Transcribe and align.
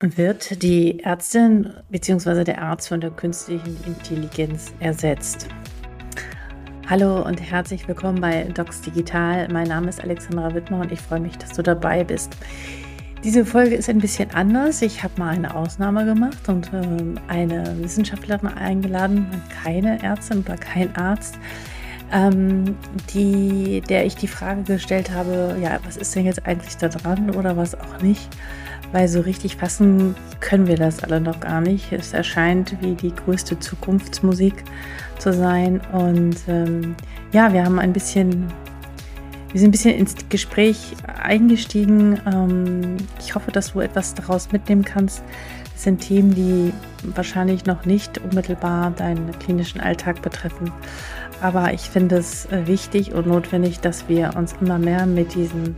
wird 0.00 0.62
die 0.62 1.00
Ärztin 1.00 1.74
bzw. 1.90 2.44
der 2.44 2.62
Arzt 2.62 2.88
von 2.88 3.00
der 3.00 3.10
künstlichen 3.10 3.76
Intelligenz 3.84 4.72
ersetzt. 4.78 5.48
Hallo 6.88 7.22
und 7.26 7.40
herzlich 7.40 7.88
willkommen 7.88 8.20
bei 8.20 8.44
Docs 8.44 8.82
Digital. 8.82 9.48
Mein 9.48 9.66
Name 9.66 9.88
ist 9.88 10.00
Alexandra 10.00 10.54
Wittmer 10.54 10.82
und 10.82 10.92
ich 10.92 11.00
freue 11.00 11.18
mich, 11.18 11.36
dass 11.36 11.52
du 11.52 11.62
dabei 11.62 12.04
bist. 12.04 12.36
Diese 13.24 13.44
Folge 13.44 13.74
ist 13.74 13.88
ein 13.88 13.98
bisschen 13.98 14.30
anders. 14.30 14.82
Ich 14.82 15.02
habe 15.02 15.14
mal 15.18 15.30
eine 15.30 15.56
Ausnahme 15.56 16.04
gemacht 16.04 16.48
und 16.48 16.72
äh, 16.72 17.20
eine 17.26 17.76
Wissenschaftlerin 17.82 18.46
eingeladen, 18.46 19.26
keine 19.64 20.00
Ärztin 20.00 20.42
oder 20.42 20.56
kein 20.56 20.94
Arzt, 20.94 21.40
ähm, 22.12 22.76
die, 23.12 23.82
der 23.88 24.06
ich 24.06 24.14
die 24.14 24.28
Frage 24.28 24.62
gestellt 24.62 25.10
habe, 25.10 25.56
ja, 25.60 25.80
was 25.84 25.96
ist 25.96 26.14
denn 26.14 26.24
jetzt 26.24 26.46
eigentlich 26.46 26.76
da 26.76 26.86
dran 26.86 27.34
oder 27.34 27.56
was 27.56 27.74
auch 27.74 28.00
nicht? 28.00 28.28
Weil 28.92 29.08
so 29.08 29.20
richtig 29.20 29.56
fassen 29.56 30.14
können 30.40 30.66
wir 30.66 30.76
das 30.76 31.02
alle 31.04 31.20
noch 31.20 31.40
gar 31.40 31.60
nicht. 31.60 31.92
Es 31.92 32.12
erscheint 32.12 32.76
wie 32.80 32.94
die 32.94 33.14
größte 33.14 33.58
Zukunftsmusik 33.58 34.64
zu 35.18 35.32
sein. 35.32 35.80
Und 35.92 36.36
ähm, 36.48 36.94
ja, 37.32 37.52
wir 37.52 37.64
haben 37.64 37.78
ein 37.78 37.92
bisschen, 37.92 38.46
wir 39.52 39.60
sind 39.60 39.68
ein 39.68 39.72
bisschen 39.72 39.94
ins 39.94 40.14
Gespräch 40.30 40.94
eingestiegen. 41.22 42.20
Ähm, 42.26 42.96
ich 43.18 43.34
hoffe, 43.34 43.52
dass 43.52 43.72
du 43.72 43.80
etwas 43.80 44.14
daraus 44.14 44.52
mitnehmen 44.52 44.84
kannst. 44.84 45.22
Das 45.74 45.84
sind 45.84 46.00
Themen, 46.00 46.34
die 46.34 46.72
wahrscheinlich 47.14 47.66
noch 47.66 47.84
nicht 47.84 48.18
unmittelbar 48.18 48.90
deinen 48.92 49.38
klinischen 49.38 49.80
Alltag 49.80 50.22
betreffen. 50.22 50.72
Aber 51.40 51.72
ich 51.72 51.82
finde 51.82 52.16
es 52.16 52.46
äh, 52.46 52.66
wichtig 52.66 53.12
und 53.12 53.26
notwendig, 53.26 53.80
dass 53.80 54.08
wir 54.08 54.34
uns 54.36 54.54
immer 54.60 54.78
mehr 54.78 55.06
mit 55.06 55.34
diesen 55.34 55.76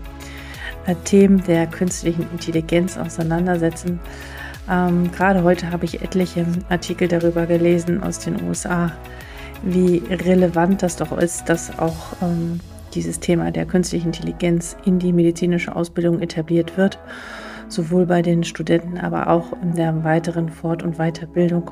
Themen 1.05 1.43
der 1.45 1.67
künstlichen 1.67 2.27
Intelligenz 2.33 2.97
auseinandersetzen. 2.97 4.01
Ähm, 4.71 5.11
gerade 5.13 5.43
heute 5.43 5.71
habe 5.71 5.85
ich 5.85 6.03
etliche 6.03 6.47
Artikel 6.69 7.09
darüber 7.09 7.47
gelesen 7.47 8.03
aus 8.03 8.19
den 8.19 8.43
USA, 8.43 8.93
wie 9.63 10.03
relevant 10.09 10.83
das 10.83 10.97
doch 10.97 11.17
ist, 11.19 11.49
dass 11.49 11.79
auch 11.79 12.15
ähm, 12.23 12.61
dieses 12.95 13.21
Thema 13.21 13.51
der 13.51 13.67
künstlichen 13.67 14.09
Intelligenz 14.09 14.77
in 14.85 14.99
die 14.99 15.13
medizinische 15.13 15.75
Ausbildung 15.75 16.21
etabliert 16.21 16.77
wird, 16.77 16.99
sowohl 17.69 18.07
bei 18.07 18.23
den 18.23 18.45
Studenten, 18.45 18.99
aber 18.99 19.29
auch 19.29 19.53
in 19.63 19.75
der 19.75 20.05
weiteren 20.05 20.49
Fort- 20.49 20.83
und 20.83 20.97
Weiterbildung. 20.97 21.71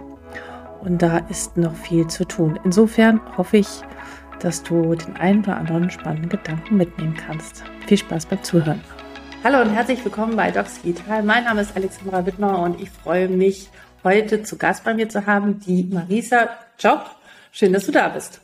Und 0.80 1.02
da 1.02 1.18
ist 1.28 1.56
noch 1.56 1.74
viel 1.74 2.06
zu 2.06 2.24
tun. 2.24 2.58
Insofern 2.64 3.20
hoffe 3.36 3.58
ich, 3.58 3.82
dass 4.40 4.62
du 4.62 4.94
den 4.94 5.16
einen 5.16 5.42
oder 5.42 5.56
anderen 5.56 5.90
spannenden 5.90 6.28
Gedanken 6.28 6.76
mitnehmen 6.76 7.14
kannst. 7.14 7.64
Viel 7.86 7.98
Spaß 7.98 8.26
beim 8.26 8.42
Zuhören. 8.42 8.80
Hallo 9.44 9.60
und 9.60 9.70
herzlich 9.70 10.04
willkommen 10.04 10.34
bei 10.34 10.50
Docs 10.50 10.82
Digital. 10.82 11.22
Mein 11.22 11.44
Name 11.44 11.60
ist 11.60 11.76
Alexandra 11.76 12.26
Wittmer 12.26 12.58
und 12.58 12.80
ich 12.80 12.90
freue 12.90 13.28
mich, 13.28 13.68
heute 14.02 14.42
zu 14.42 14.58
Gast 14.58 14.82
bei 14.82 14.94
mir 14.94 15.08
zu 15.08 15.26
haben, 15.26 15.60
die 15.60 15.84
Marisa 15.84 16.48
Job. 16.76 17.08
Schön, 17.52 17.72
dass 17.72 17.86
du 17.86 17.92
da 17.92 18.08
bist. 18.08 18.40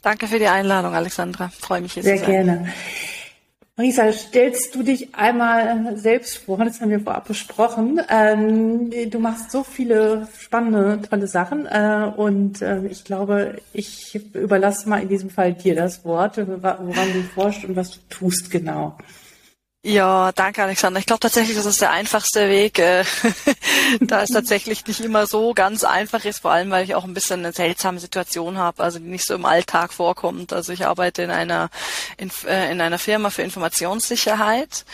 Danke 0.00 0.26
für 0.26 0.38
die 0.38 0.46
Einladung, 0.46 0.94
Alexandra. 0.94 1.50
Freue 1.50 1.82
mich 1.82 1.92
hier 1.92 2.02
Sehr 2.02 2.16
zu 2.16 2.24
sein. 2.24 2.34
Sehr 2.34 2.44
gerne. 2.44 2.72
Marisa, 3.76 4.10
stellst 4.10 4.74
du 4.74 4.82
dich 4.82 5.14
einmal 5.14 5.98
selbst 5.98 6.38
vor? 6.38 6.56
Das 6.56 6.80
haben 6.80 6.90
wir 6.90 7.00
vorab 7.00 7.28
besprochen. 7.28 8.00
Ähm, 8.08 8.90
du 9.10 9.18
machst 9.18 9.50
so 9.50 9.62
viele 9.62 10.28
spannende, 10.40 11.06
tolle 11.08 11.26
Sachen 11.26 11.66
äh, 11.66 12.10
und 12.16 12.62
äh, 12.62 12.86
ich 12.86 13.04
glaube, 13.04 13.60
ich 13.74 14.18
überlasse 14.32 14.88
mal 14.88 15.02
in 15.02 15.08
diesem 15.08 15.28
Fall 15.28 15.52
dir 15.52 15.74
das 15.74 16.06
Wort, 16.06 16.38
woran 16.38 17.12
du 17.12 17.22
forschst 17.34 17.66
und 17.66 17.76
was 17.76 17.90
du 17.90 17.98
tust 18.08 18.50
genau. 18.50 18.96
Ja, 19.84 20.30
danke 20.30 20.62
Alexander. 20.62 21.00
Ich 21.00 21.06
glaube 21.06 21.18
tatsächlich, 21.18 21.56
das 21.56 21.66
ist 21.66 21.80
der 21.80 21.90
einfachste 21.90 22.48
Weg, 22.48 22.78
äh, 22.78 23.02
da 24.00 24.22
es 24.22 24.30
tatsächlich 24.30 24.86
nicht 24.86 25.00
immer 25.00 25.26
so 25.26 25.54
ganz 25.54 25.82
einfach 25.82 26.24
ist, 26.24 26.42
vor 26.42 26.52
allem 26.52 26.70
weil 26.70 26.84
ich 26.84 26.94
auch 26.94 27.02
ein 27.02 27.14
bisschen 27.14 27.40
eine 27.40 27.52
seltsame 27.52 27.98
Situation 27.98 28.58
habe, 28.58 28.80
also 28.80 29.00
die 29.00 29.08
nicht 29.08 29.26
so 29.26 29.34
im 29.34 29.44
Alltag 29.44 29.92
vorkommt. 29.92 30.52
Also 30.52 30.72
ich 30.72 30.86
arbeite 30.86 31.24
in 31.24 31.32
einer 31.32 31.68
in, 32.16 32.30
äh, 32.46 32.70
in 32.70 32.80
einer 32.80 33.00
Firma 33.00 33.30
für 33.30 33.42
Informationssicherheit 33.42 34.84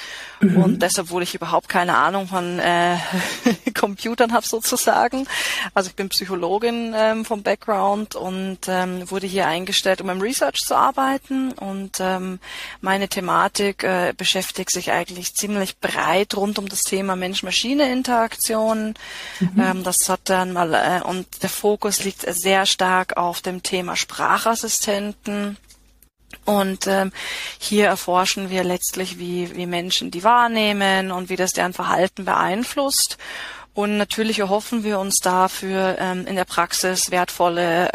mhm. 0.41 0.56
und 0.56 0.81
deshalb, 0.81 1.09
obwohl 1.09 1.22
ich 1.22 1.34
überhaupt 1.34 1.69
keine 1.69 1.94
Ahnung 1.94 2.27
von 2.27 2.59
äh, 2.59 2.97
Computern 3.78 4.32
habe 4.32 4.47
sozusagen. 4.47 5.28
Also 5.75 5.91
ich 5.91 5.97
bin 5.97 6.09
Psychologin 6.09 6.94
ähm, 6.97 7.27
vom 7.27 7.43
Background 7.43 8.15
und 8.15 8.60
ähm, 8.69 9.10
wurde 9.10 9.27
hier 9.27 9.48
eingestellt, 9.48 10.00
um 10.00 10.09
im 10.09 10.22
Research 10.22 10.60
zu 10.60 10.75
arbeiten 10.75 11.53
und 11.53 11.98
ähm, 12.00 12.41
meine 12.81 13.09
Thematik 13.09 13.84
äh, 13.84 14.15
beschäftigt 14.16 14.71
sich 14.71 14.78
eigentlich 14.87 15.34
ziemlich 15.34 15.78
breit 15.78 16.37
rund 16.37 16.59
um 16.59 16.69
das 16.69 16.83
Thema 16.83 17.16
Mensch-Maschine-Interaktion. 17.16 18.94
Mhm. 19.41 19.61
Ähm, 19.61 19.84
das 19.84 19.97
hat 20.09 20.21
dann 20.25 20.53
mal, 20.53 20.75
äh, 20.75 21.06
und 21.06 21.43
der 21.43 21.50
Fokus 21.50 22.05
liegt 22.05 22.22
sehr 22.34 22.66
stark 22.66 23.16
auf 23.16 23.41
dem 23.41 23.62
Thema 23.62 23.97
Sprachassistenten. 23.97 25.56
Und 26.44 26.87
ähm, 26.87 27.12
hier 27.59 27.87
erforschen 27.87 28.50
wir 28.50 28.65
letztlich, 28.65 29.19
wie, 29.19 29.55
wie 29.56 29.66
Menschen 29.66 30.11
die 30.11 30.25
wahrnehmen 30.25 31.10
und 31.10 31.28
wie 31.28 31.37
das 31.37 31.53
deren 31.53 31.72
Verhalten 31.72 32.25
beeinflusst. 32.25 33.19
Und 33.78 33.97
natürlich 33.97 34.41
erhoffen 34.41 34.83
wir 34.83 34.99
uns 34.99 35.19
dafür 35.22 35.99
ähm, 36.00 36.27
in 36.27 36.34
der 36.34 36.44
Praxis 36.44 37.12
wertvolle 37.12 37.89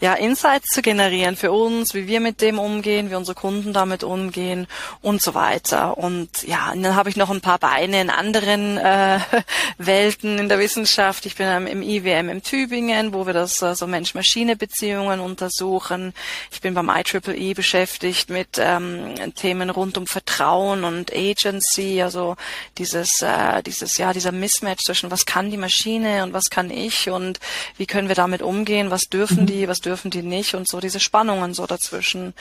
ja, 0.00 0.14
Insights 0.14 0.66
zu 0.74 0.82
generieren 0.82 1.36
für 1.36 1.50
uns, 1.50 1.94
wie 1.94 2.06
wir 2.06 2.20
mit 2.20 2.42
dem 2.42 2.58
umgehen, 2.58 3.10
wie 3.10 3.14
unsere 3.14 3.34
Kunden 3.34 3.72
damit 3.72 4.04
umgehen 4.04 4.66
und 5.00 5.22
so 5.22 5.32
weiter. 5.32 5.96
Und 5.96 6.42
ja, 6.42 6.72
und 6.72 6.82
dann 6.82 6.94
habe 6.94 7.08
ich 7.08 7.16
noch 7.16 7.30
ein 7.30 7.40
paar 7.40 7.58
Beine 7.58 8.02
in 8.02 8.10
anderen 8.10 8.76
äh, 8.76 9.20
Welten 9.78 10.38
in 10.38 10.48
der 10.50 10.58
Wissenschaft. 10.58 11.24
Ich 11.24 11.36
bin 11.36 11.46
ähm, 11.46 11.66
im 11.66 11.82
IWM 11.82 12.28
in 12.28 12.42
Tübingen, 12.42 13.14
wo 13.14 13.24
wir 13.26 13.32
das 13.32 13.62
äh, 13.62 13.74
so 13.74 13.86
Mensch-Maschine-Beziehungen 13.86 15.20
untersuchen. 15.20 16.12
Ich 16.50 16.60
bin 16.60 16.74
beim 16.74 16.90
IEEE 16.90 17.54
beschäftigt 17.54 18.28
mit 18.28 18.58
ähm, 18.58 19.14
Themen 19.36 19.70
rund 19.70 19.96
um 19.96 20.06
Vertrauen 20.06 20.84
und 20.84 21.14
Agency, 21.14 22.02
also 22.02 22.36
dieses, 22.76 23.22
äh, 23.22 23.62
dieses, 23.62 23.96
ja, 23.96 24.12
dieser 24.12 24.32
Mismatch 24.32 24.81
zwischen 24.82 25.10
was 25.10 25.26
kann 25.26 25.50
die 25.50 25.56
Maschine 25.56 26.22
und 26.22 26.32
was 26.32 26.50
kann 26.50 26.70
ich 26.70 27.10
und 27.10 27.40
wie 27.76 27.86
können 27.86 28.08
wir 28.08 28.14
damit 28.14 28.42
umgehen, 28.42 28.90
was 28.90 29.02
dürfen 29.02 29.42
mhm. 29.42 29.46
die, 29.46 29.68
was 29.68 29.78
dürfen 29.78 30.10
die 30.10 30.22
nicht 30.22 30.54
und 30.54 30.68
so 30.68 30.80
diese 30.80 31.00
Spannungen 31.00 31.54
so 31.54 31.66
dazwischen. 31.66 32.34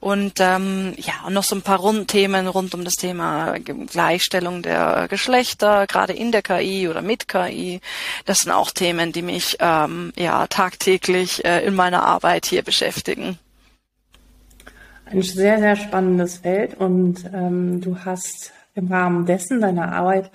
Und 0.00 0.40
ähm, 0.40 0.94
ja, 0.96 1.12
und 1.26 1.32
noch 1.32 1.44
so 1.44 1.54
ein 1.54 1.62
paar 1.62 1.78
Rundthemen 1.78 2.48
rund 2.48 2.74
um 2.74 2.84
das 2.84 2.94
Thema 2.94 3.54
Gleichstellung 3.60 4.62
der 4.62 5.06
Geschlechter, 5.08 5.86
gerade 5.86 6.12
in 6.12 6.32
der 6.32 6.42
KI 6.42 6.88
oder 6.88 7.02
mit 7.02 7.28
KI. 7.28 7.80
Das 8.24 8.40
sind 8.40 8.50
auch 8.50 8.72
Themen, 8.72 9.12
die 9.12 9.22
mich 9.22 9.58
ähm, 9.60 10.12
ja 10.16 10.46
tagtäglich 10.48 11.44
äh, 11.44 11.64
in 11.64 11.74
meiner 11.74 12.04
Arbeit 12.04 12.46
hier 12.46 12.62
beschäftigen. 12.62 13.38
Ein 15.04 15.22
sehr, 15.22 15.58
sehr 15.58 15.76
spannendes 15.76 16.38
Feld 16.38 16.74
und 16.74 17.24
ähm, 17.32 17.80
du 17.80 17.98
hast 18.04 18.52
im 18.74 18.90
Rahmen 18.90 19.26
dessen 19.26 19.60
deiner 19.60 19.92
Arbeit 19.92 20.30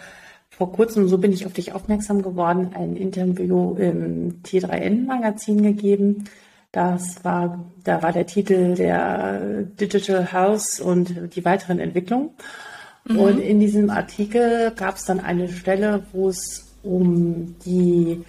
vor 0.57 0.71
kurzem, 0.71 1.07
so 1.07 1.19
bin 1.19 1.31
ich 1.31 1.45
auf 1.45 1.53
dich 1.53 1.73
aufmerksam 1.73 2.23
geworden, 2.23 2.71
ein 2.73 2.95
Interview 2.95 3.75
im 3.75 4.41
T3N-Magazin 4.41 5.61
gegeben. 5.61 6.23
Das 6.71 7.23
war, 7.23 7.63
da 7.83 8.01
war 8.01 8.11
der 8.11 8.25
Titel 8.25 8.73
der 8.73 9.63
Digital 9.79 10.33
House 10.33 10.79
und 10.79 11.35
die 11.35 11.45
weiteren 11.45 11.79
Entwicklungen. 11.79 12.31
Mhm. 13.05 13.19
Und 13.19 13.39
in 13.39 13.59
diesem 13.59 13.91
Artikel 13.91 14.71
gab 14.75 14.95
es 14.95 15.05
dann 15.05 15.19
eine 15.19 15.47
Stelle, 15.47 16.03
wo 16.11 16.29
es 16.29 16.65
um 16.81 17.55
die 17.63 18.23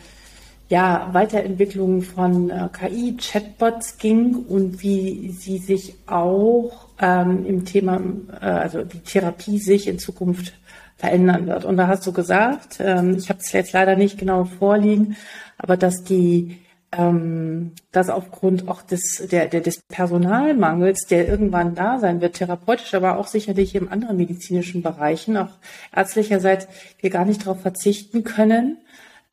ja, 0.68 1.08
Weiterentwicklung 1.12 2.02
von 2.02 2.50
äh, 2.50 2.68
KI-Chatbots 2.70 3.96
ging 3.96 4.34
und 4.34 4.82
wie 4.82 5.30
sie 5.30 5.56
sich 5.56 5.94
auch 6.06 6.88
ähm, 7.00 7.46
im 7.46 7.64
Thema, 7.64 8.02
äh, 8.38 8.44
also 8.44 8.84
die 8.84 9.00
Therapie 9.00 9.58
sich 9.58 9.88
in 9.88 9.98
Zukunft 9.98 10.52
verändern 10.98 11.46
wird. 11.46 11.64
Und 11.64 11.76
da 11.76 11.86
hast 11.86 12.06
du 12.06 12.12
gesagt, 12.12 12.78
ähm, 12.80 13.16
ich 13.16 13.30
habe 13.30 13.38
es 13.40 13.52
jetzt 13.52 13.72
leider 13.72 13.96
nicht 13.96 14.18
genau 14.18 14.44
vorliegen, 14.44 15.16
aber 15.56 15.76
dass 15.76 16.02
die 16.04 16.58
ähm, 16.90 17.72
dass 17.92 18.08
aufgrund 18.08 18.68
auch 18.68 18.82
des, 18.82 19.26
der, 19.30 19.46
der, 19.46 19.60
des 19.60 19.80
Personalmangels, 19.88 21.06
der 21.06 21.28
irgendwann 21.28 21.74
da 21.74 21.98
sein 21.98 22.20
wird, 22.20 22.36
therapeutisch, 22.36 22.94
aber 22.94 23.18
auch 23.18 23.26
sicherlich 23.26 23.74
in 23.74 23.88
anderen 23.88 24.16
medizinischen 24.16 24.82
Bereichen, 24.82 25.36
auch 25.36 25.50
ärztlicherseits, 25.94 26.66
wir 27.00 27.10
gar 27.10 27.26
nicht 27.26 27.42
darauf 27.42 27.60
verzichten 27.60 28.24
können, 28.24 28.78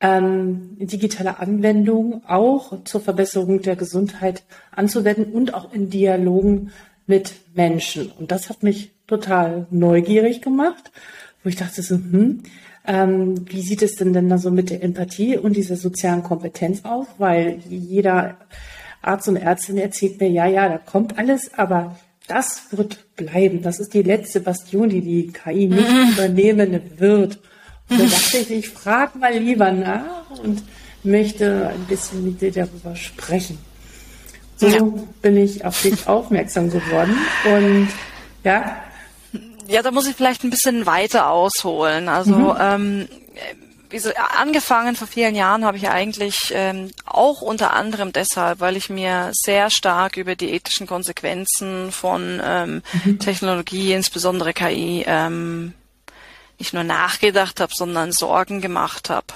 ähm, 0.00 0.76
digitale 0.78 1.38
Anwendungen 1.38 2.22
auch 2.26 2.84
zur 2.84 3.00
Verbesserung 3.00 3.62
der 3.62 3.76
Gesundheit 3.76 4.42
anzuwenden 4.70 5.32
und 5.32 5.54
auch 5.54 5.72
in 5.72 5.88
Dialogen 5.88 6.72
mit 7.06 7.32
Menschen. 7.54 8.12
Und 8.18 8.32
das 8.32 8.50
hat 8.50 8.62
mich 8.62 8.92
total 9.06 9.66
neugierig 9.70 10.42
gemacht 10.42 10.90
wo 11.46 11.48
ich 11.48 11.54
dachte 11.54 11.80
so, 11.80 11.94
hm, 11.94 12.42
ähm, 12.88 13.46
wie 13.48 13.62
sieht 13.62 13.80
es 13.80 13.94
denn 13.94 14.12
denn 14.12 14.28
da 14.28 14.36
so 14.36 14.50
mit 14.50 14.68
der 14.68 14.82
Empathie 14.82 15.38
und 15.38 15.54
dieser 15.54 15.76
sozialen 15.76 16.24
Kompetenz 16.24 16.84
aus? 16.84 17.06
Weil 17.18 17.60
jeder 17.68 18.36
Arzt 19.00 19.28
und 19.28 19.36
Ärztin 19.36 19.78
erzählt 19.78 20.20
mir, 20.20 20.28
ja, 20.28 20.46
ja, 20.46 20.68
da 20.68 20.78
kommt 20.78 21.16
alles, 21.20 21.54
aber 21.54 21.96
das 22.26 22.62
wird 22.72 23.14
bleiben. 23.14 23.62
Das 23.62 23.78
ist 23.78 23.94
die 23.94 24.02
letzte 24.02 24.40
Bastion, 24.40 24.88
die 24.88 25.00
die 25.00 25.28
KI 25.28 25.68
nicht 25.68 25.88
mhm. 25.88 26.12
übernehmen 26.14 26.80
wird. 26.96 27.38
Da 27.88 27.96
dachte 27.96 28.38
ich, 28.38 28.50
ich 28.50 28.68
frage 28.68 29.16
mal 29.16 29.32
lieber 29.38 29.70
nach 29.70 30.28
und 30.42 30.64
möchte 31.04 31.68
ein 31.68 31.84
bisschen 31.88 32.24
mit 32.24 32.40
dir 32.40 32.50
darüber 32.50 32.96
sprechen. 32.96 33.56
So 34.56 34.66
ja. 34.66 34.84
bin 35.22 35.36
ich 35.36 35.64
auf 35.64 35.80
dich 35.80 36.08
aufmerksam 36.08 36.70
geworden 36.70 37.14
und 37.44 37.88
ja. 38.42 38.82
Ja, 39.68 39.82
da 39.82 39.90
muss 39.90 40.06
ich 40.06 40.16
vielleicht 40.16 40.44
ein 40.44 40.50
bisschen 40.50 40.86
weiter 40.86 41.28
ausholen. 41.30 42.08
Also 42.08 42.34
mhm. 42.34 42.56
ähm, 42.60 43.08
wie 43.90 43.98
so, 43.98 44.10
angefangen 44.38 44.96
vor 44.96 45.06
vielen 45.06 45.34
Jahren 45.34 45.64
habe 45.64 45.76
ich 45.76 45.88
eigentlich 45.88 46.52
ähm, 46.52 46.90
auch 47.04 47.40
unter 47.40 47.72
anderem 47.72 48.12
deshalb, 48.12 48.60
weil 48.60 48.76
ich 48.76 48.90
mir 48.90 49.30
sehr 49.32 49.70
stark 49.70 50.16
über 50.16 50.34
die 50.34 50.52
ethischen 50.52 50.86
Konsequenzen 50.86 51.92
von 51.92 52.40
ähm, 52.42 52.82
mhm. 53.04 53.18
Technologie, 53.18 53.92
insbesondere 53.92 54.52
KI, 54.52 55.04
ähm, 55.06 55.74
nicht 56.58 56.72
nur 56.72 56.84
nachgedacht 56.84 57.60
habe, 57.60 57.72
sondern 57.74 58.12
Sorgen 58.12 58.60
gemacht 58.60 59.10
habe. 59.10 59.26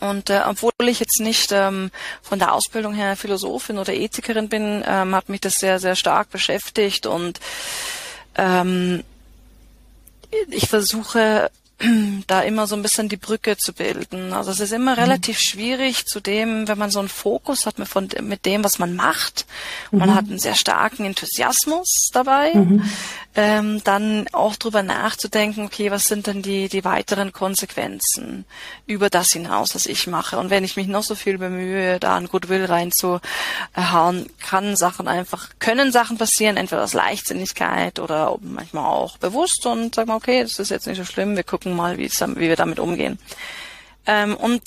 Und 0.00 0.30
äh, 0.30 0.40
obwohl 0.46 0.72
ich 0.88 1.00
jetzt 1.00 1.20
nicht 1.20 1.52
ähm, 1.52 1.90
von 2.22 2.38
der 2.38 2.54
Ausbildung 2.54 2.94
her 2.94 3.16
Philosophin 3.16 3.78
oder 3.78 3.92
Ethikerin 3.92 4.48
bin, 4.48 4.82
ähm, 4.86 5.14
hat 5.14 5.28
mich 5.28 5.40
das 5.40 5.54
sehr, 5.54 5.78
sehr 5.78 5.94
stark 5.94 6.30
beschäftigt 6.30 7.06
und 7.06 7.38
ähm, 8.36 9.04
ich 10.48 10.68
versuche 10.68 11.50
da 12.26 12.42
immer 12.42 12.66
so 12.66 12.76
ein 12.76 12.82
bisschen 12.82 13.08
die 13.08 13.16
Brücke 13.16 13.56
zu 13.56 13.72
bilden. 13.72 14.32
Also 14.32 14.50
es 14.50 14.60
ist 14.60 14.72
immer 14.72 14.92
mhm. 14.92 15.02
relativ 15.02 15.38
schwierig 15.38 16.06
zu 16.06 16.20
dem, 16.20 16.68
wenn 16.68 16.78
man 16.78 16.90
so 16.90 16.98
einen 16.98 17.08
Fokus 17.08 17.66
hat 17.66 17.78
mit, 17.78 17.88
von, 17.88 18.08
mit 18.22 18.46
dem, 18.46 18.64
was 18.64 18.78
man 18.78 18.94
macht. 18.94 19.46
Mhm. 19.90 19.98
Man 19.98 20.14
hat 20.14 20.26
einen 20.26 20.38
sehr 20.38 20.54
starken 20.54 21.04
Enthusiasmus 21.04 22.10
dabei. 22.12 22.54
Mhm. 22.54 22.84
Ähm, 23.34 23.80
dann 23.84 24.26
auch 24.32 24.56
drüber 24.56 24.82
nachzudenken, 24.82 25.64
okay, 25.64 25.90
was 25.90 26.04
sind 26.04 26.26
denn 26.26 26.42
die, 26.42 26.68
die 26.68 26.84
weiteren 26.84 27.32
Konsequenzen 27.32 28.44
über 28.86 29.08
das 29.08 29.28
hinaus, 29.28 29.74
was 29.74 29.86
ich 29.86 30.06
mache? 30.06 30.38
Und 30.38 30.50
wenn 30.50 30.64
ich 30.64 30.76
mich 30.76 30.86
noch 30.86 31.02
so 31.02 31.14
viel 31.14 31.38
bemühe, 31.38 31.98
da 31.98 32.16
ein 32.16 32.28
Goodwill 32.28 32.66
reinzuhauen, 32.66 34.28
kann 34.52 34.76
Sachen 34.76 35.08
einfach, 35.08 35.48
können 35.60 35.92
Sachen 35.92 36.18
passieren, 36.18 36.58
entweder 36.58 36.84
aus 36.84 36.92
Leichtsinnigkeit 36.92 37.98
oder 37.98 38.36
manchmal 38.42 38.84
auch 38.84 39.16
bewusst 39.16 39.64
und 39.64 39.94
sagen 39.94 40.10
okay, 40.10 40.42
das 40.42 40.58
ist 40.58 40.70
jetzt 40.70 40.86
nicht 40.86 40.98
so 40.98 41.06
schlimm, 41.06 41.36
wir 41.36 41.42
gucken 41.42 41.74
mal, 41.74 41.96
wie, 41.96 42.10
wie 42.10 42.48
wir 42.50 42.56
damit 42.56 42.78
umgehen. 42.78 43.18
Ähm, 44.04 44.36
und 44.36 44.60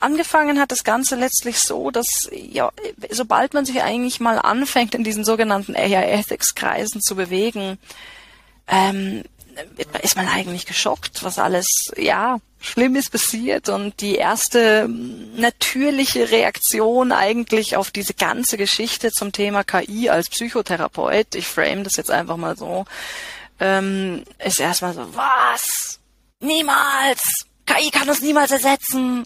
angefangen 0.00 0.58
hat 0.58 0.72
das 0.72 0.84
Ganze 0.84 1.16
letztlich 1.16 1.60
so, 1.60 1.90
dass 1.90 2.30
ja, 2.32 2.70
sobald 3.10 3.52
man 3.52 3.66
sich 3.66 3.82
eigentlich 3.82 4.20
mal 4.20 4.38
anfängt, 4.38 4.94
in 4.94 5.04
diesen 5.04 5.26
sogenannten 5.26 5.76
AI 5.76 6.10
Ethics 6.10 6.54
Kreisen 6.54 7.02
zu 7.02 7.14
bewegen, 7.14 7.76
ähm, 8.68 9.22
ist 10.02 10.16
man 10.16 10.28
eigentlich 10.28 10.66
geschockt, 10.66 11.22
was 11.22 11.38
alles, 11.38 11.66
ja, 11.96 12.38
Schlimmes 12.60 13.10
passiert. 13.10 13.68
Und 13.68 14.00
die 14.00 14.14
erste 14.14 14.88
natürliche 14.88 16.30
Reaktion 16.30 17.12
eigentlich 17.12 17.76
auf 17.76 17.90
diese 17.90 18.14
ganze 18.14 18.56
Geschichte 18.56 19.12
zum 19.12 19.32
Thema 19.32 19.64
KI 19.64 20.08
als 20.10 20.30
Psychotherapeut, 20.30 21.34
ich 21.34 21.46
frame 21.46 21.84
das 21.84 21.96
jetzt 21.96 22.10
einfach 22.10 22.36
mal 22.36 22.56
so, 22.56 22.84
ähm, 23.60 24.24
ist 24.38 24.60
erstmal 24.60 24.94
so, 24.94 25.14
was? 25.14 26.00
niemals, 26.44 27.46
KI 27.66 27.90
kann 27.90 28.08
uns 28.08 28.20
niemals 28.20 28.50
ersetzen, 28.50 29.24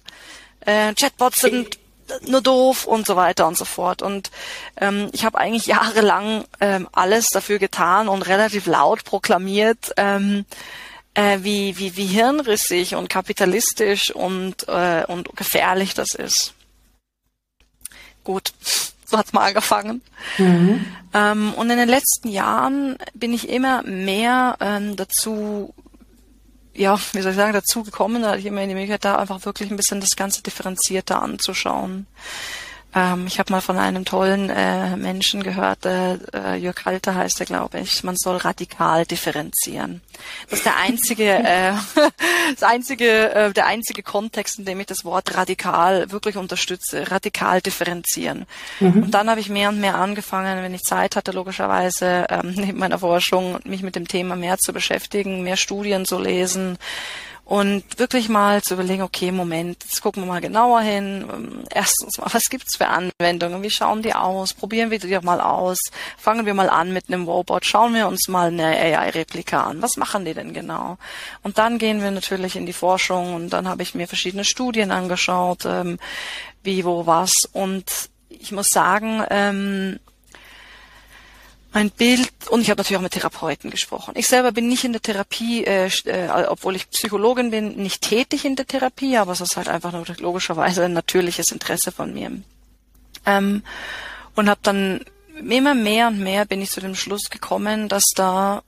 äh, 0.61 0.95
Chatbots 0.95 1.41
sind 1.41 1.79
nur 2.27 2.41
doof 2.41 2.87
und 2.87 3.07
so 3.07 3.17
weiter 3.17 3.47
und 3.47 3.57
so 3.57 3.65
fort. 3.65 4.03
Und 4.03 4.31
ähm, 4.81 5.09
ich 5.13 5.25
habe 5.25 5.39
eigentlich 5.39 5.67
jahrelang 5.67 6.45
ähm, 6.61 6.89
alles 6.93 7.27
dafür 7.33 7.59
getan 7.59 8.09
und 8.09 8.23
relativ 8.23 8.67
laut 8.67 9.05
proklamiert, 9.05 9.93
ähm, 9.97 10.45
äh, 11.15 11.39
wie, 11.43 11.79
wie, 11.79 11.97
wie 11.97 12.07
hirnrissig 12.07 12.95
und 12.95 13.09
kapitalistisch 13.09 14.11
und, 14.11 14.69
äh, 14.69 15.05
und 15.07 15.35
gefährlich 15.37 15.95
das 15.95 16.15
ist. 16.15 16.55
Gut, 18.25 18.53
so 19.07 19.17
hat's 19.17 19.33
mal 19.33 19.47
angefangen. 19.47 20.03
Mhm. 20.37 20.85
Ähm, 21.15 21.55
und 21.55 21.71
in 21.71 21.79
den 21.79 21.89
letzten 21.89 22.29
Jahren 22.29 22.99
bin 23.15 23.33
ich 23.33 23.49
immer 23.49 23.83
mehr 23.83 24.57
ähm, 24.61 24.97
dazu 24.97 25.75
ja, 26.75 26.99
wie 27.13 27.23
soll 27.23 27.33
ich 27.33 27.37
sagen, 27.37 27.53
dazu 27.53 27.83
gekommen, 27.83 28.23
da 28.23 28.31
hatte 28.31 28.41
ich 28.41 28.47
immer 28.47 28.67
die 28.67 28.75
Möglichkeit, 28.75 29.05
da 29.05 29.17
einfach 29.17 29.45
wirklich 29.45 29.71
ein 29.71 29.77
bisschen 29.77 30.01
das 30.01 30.17
Ganze 30.17 30.43
differenzierter 30.43 31.23
anzuschauen. 31.23 32.07
Ähm, 32.95 33.27
ich 33.27 33.39
habe 33.39 33.53
mal 33.53 33.61
von 33.61 33.77
einem 33.77 34.05
tollen 34.05 34.49
äh, 34.49 34.97
Menschen 34.97 35.43
gehört, 35.43 35.85
äh, 35.85 36.15
äh, 36.33 36.57
Jörg 36.57 36.85
Halter 36.87 37.15
heißt 37.15 37.41
er, 37.41 37.47
glaube 37.47 37.81
ich. 37.81 38.03
Man 38.03 38.17
soll 38.17 38.37
radikal 38.37 39.05
differenzieren. 39.05 40.01
Das 40.49 40.61
ist 40.61 40.67
der 40.67 40.79
einzige, 40.79 41.25
äh, 41.45 41.73
das 42.55 42.63
einzige, 42.63 43.35
äh, 43.35 43.53
der 43.53 43.67
einzige 43.67 44.03
Kontext, 44.03 44.59
in 44.59 44.65
dem 44.65 44.81
ich 44.81 44.87
das 44.87 45.05
Wort 45.05 45.37
radikal 45.37 46.11
wirklich 46.11 46.37
unterstütze. 46.37 47.11
Radikal 47.11 47.61
differenzieren. 47.61 48.47
Mhm. 48.81 49.05
Und 49.05 49.11
dann 49.13 49.29
habe 49.29 49.41
ich 49.41 49.51
mehr 49.51 49.69
und 49.69 49.81
mehr 49.81 49.97
angefangen, 49.97 50.63
wenn 50.63 50.75
ich 50.75 50.83
Zeit 50.83 51.15
hatte, 51.15 51.33
logischerweise 51.33 52.27
ähm, 52.31 52.53
neben 52.57 52.79
meiner 52.79 53.01
Forschung, 53.01 53.59
mich 53.65 53.83
mit 53.83 53.97
dem 53.97 54.09
Thema 54.09 54.35
mehr 54.35 54.57
zu 54.57 54.73
beschäftigen, 54.73 55.43
mehr 55.43 55.57
Studien 55.57 56.07
zu 56.07 56.19
lesen 56.19 56.79
und 57.49 57.99
wirklich 57.99 58.29
mal 58.29 58.61
zu 58.61 58.75
überlegen, 58.75 59.01
okay, 59.01 59.33
Moment, 59.33 59.83
jetzt 59.83 60.03
gucken 60.03 60.23
wir 60.23 60.27
mal 60.27 60.43
genauer 60.43 60.83
hin. 60.83 61.65
Erstens 61.71 62.19
mal, 62.19 62.29
was 62.31 62.51
gibt's 62.51 62.77
für 62.77 62.89
Anwendungen? 62.89 63.63
Wie 63.63 63.71
schauen 63.71 64.03
die 64.03 64.15
aus? 64.15 64.53
Probieren 64.53 64.91
wir 64.91 64.99
die 64.99 65.11
doch 65.11 65.23
mal 65.23 65.41
aus. 65.41 65.79
Fangen 66.19 66.45
wir 66.45 66.53
mal 66.53 66.69
an 66.69 66.93
mit 66.93 67.09
einem 67.09 67.25
Robot. 67.25 67.65
Schauen 67.65 67.95
wir 67.95 68.07
uns 68.07 68.29
mal 68.29 68.49
eine 68.49 68.67
AI-Replika 68.67 69.63
an. 69.63 69.81
Was 69.81 69.97
machen 69.97 70.27
die 70.27 70.35
denn 70.35 70.53
genau? 70.53 70.99
Und 71.43 71.57
dann 71.57 71.79
gehen 71.79 72.03
wir 72.03 72.11
natürlich 72.11 72.55
in 72.55 72.67
die 72.67 72.75
Forschung 72.75 73.35
und 73.35 73.49
dann 73.49 73.67
habe 73.67 73.83
ich 73.83 73.95
mir 73.95 74.07
verschiedene 74.07 74.45
Studien 74.45 74.91
angeschaut, 74.91 75.65
ähm, 75.65 75.99
wie, 76.63 76.85
wo, 76.85 77.07
was. 77.07 77.33
Und 77.51 78.11
ich 78.29 78.53
muss 78.53 78.69
sagen, 78.69 79.25
ähm, 79.31 79.99
mein 81.73 81.91
Bild 81.91 82.38
und 82.49 82.63
ich 82.63 82.71
habe 82.71 82.79
natürlich 82.79 82.97
auch 82.99 83.03
mit 83.03 83.13
Therapeuten 83.13 83.71
gesprochen. 83.71 84.15
Ich 84.17 84.29
selber 84.29 84.53
bin 84.53 84.69
nicht 84.69 84.85
in 84.85 84.93
der 84.93 85.03
Therapie, 85.03 85.65
äh, 85.65 85.91
äh, 86.05 86.29
obwohl 86.49 86.77
ich 86.77 86.91
Psychologin 86.91 87.51
bin, 87.51 87.77
nicht 87.77 88.03
tätig 88.03 88.45
in 88.45 88.57
der 88.57 88.67
Therapie, 88.67 89.17
aber 89.17 89.33
es 89.33 89.41
ist 89.41 89.57
halt 89.57 89.69
einfach 89.69 89.93
logischerweise 90.19 90.85
ein 90.85 90.93
natürliches 90.93 91.53
Interesse 91.53 91.93
von 91.93 92.15
mir. 92.15 92.33
Ähm, 93.27 93.63
und 94.35 94.49
habe 94.49 94.61
dann 94.63 95.05
immer 95.37 95.75
mehr 95.75 96.09
und 96.09 96.21
mehr 96.21 96.45
bin 96.45 96.63
ich 96.63 96.71
zu 96.71 96.81
dem 96.81 96.95
Schluss 96.95 97.31
gekommen, 97.31 97.89
dass 97.89 98.05
da 98.15 98.63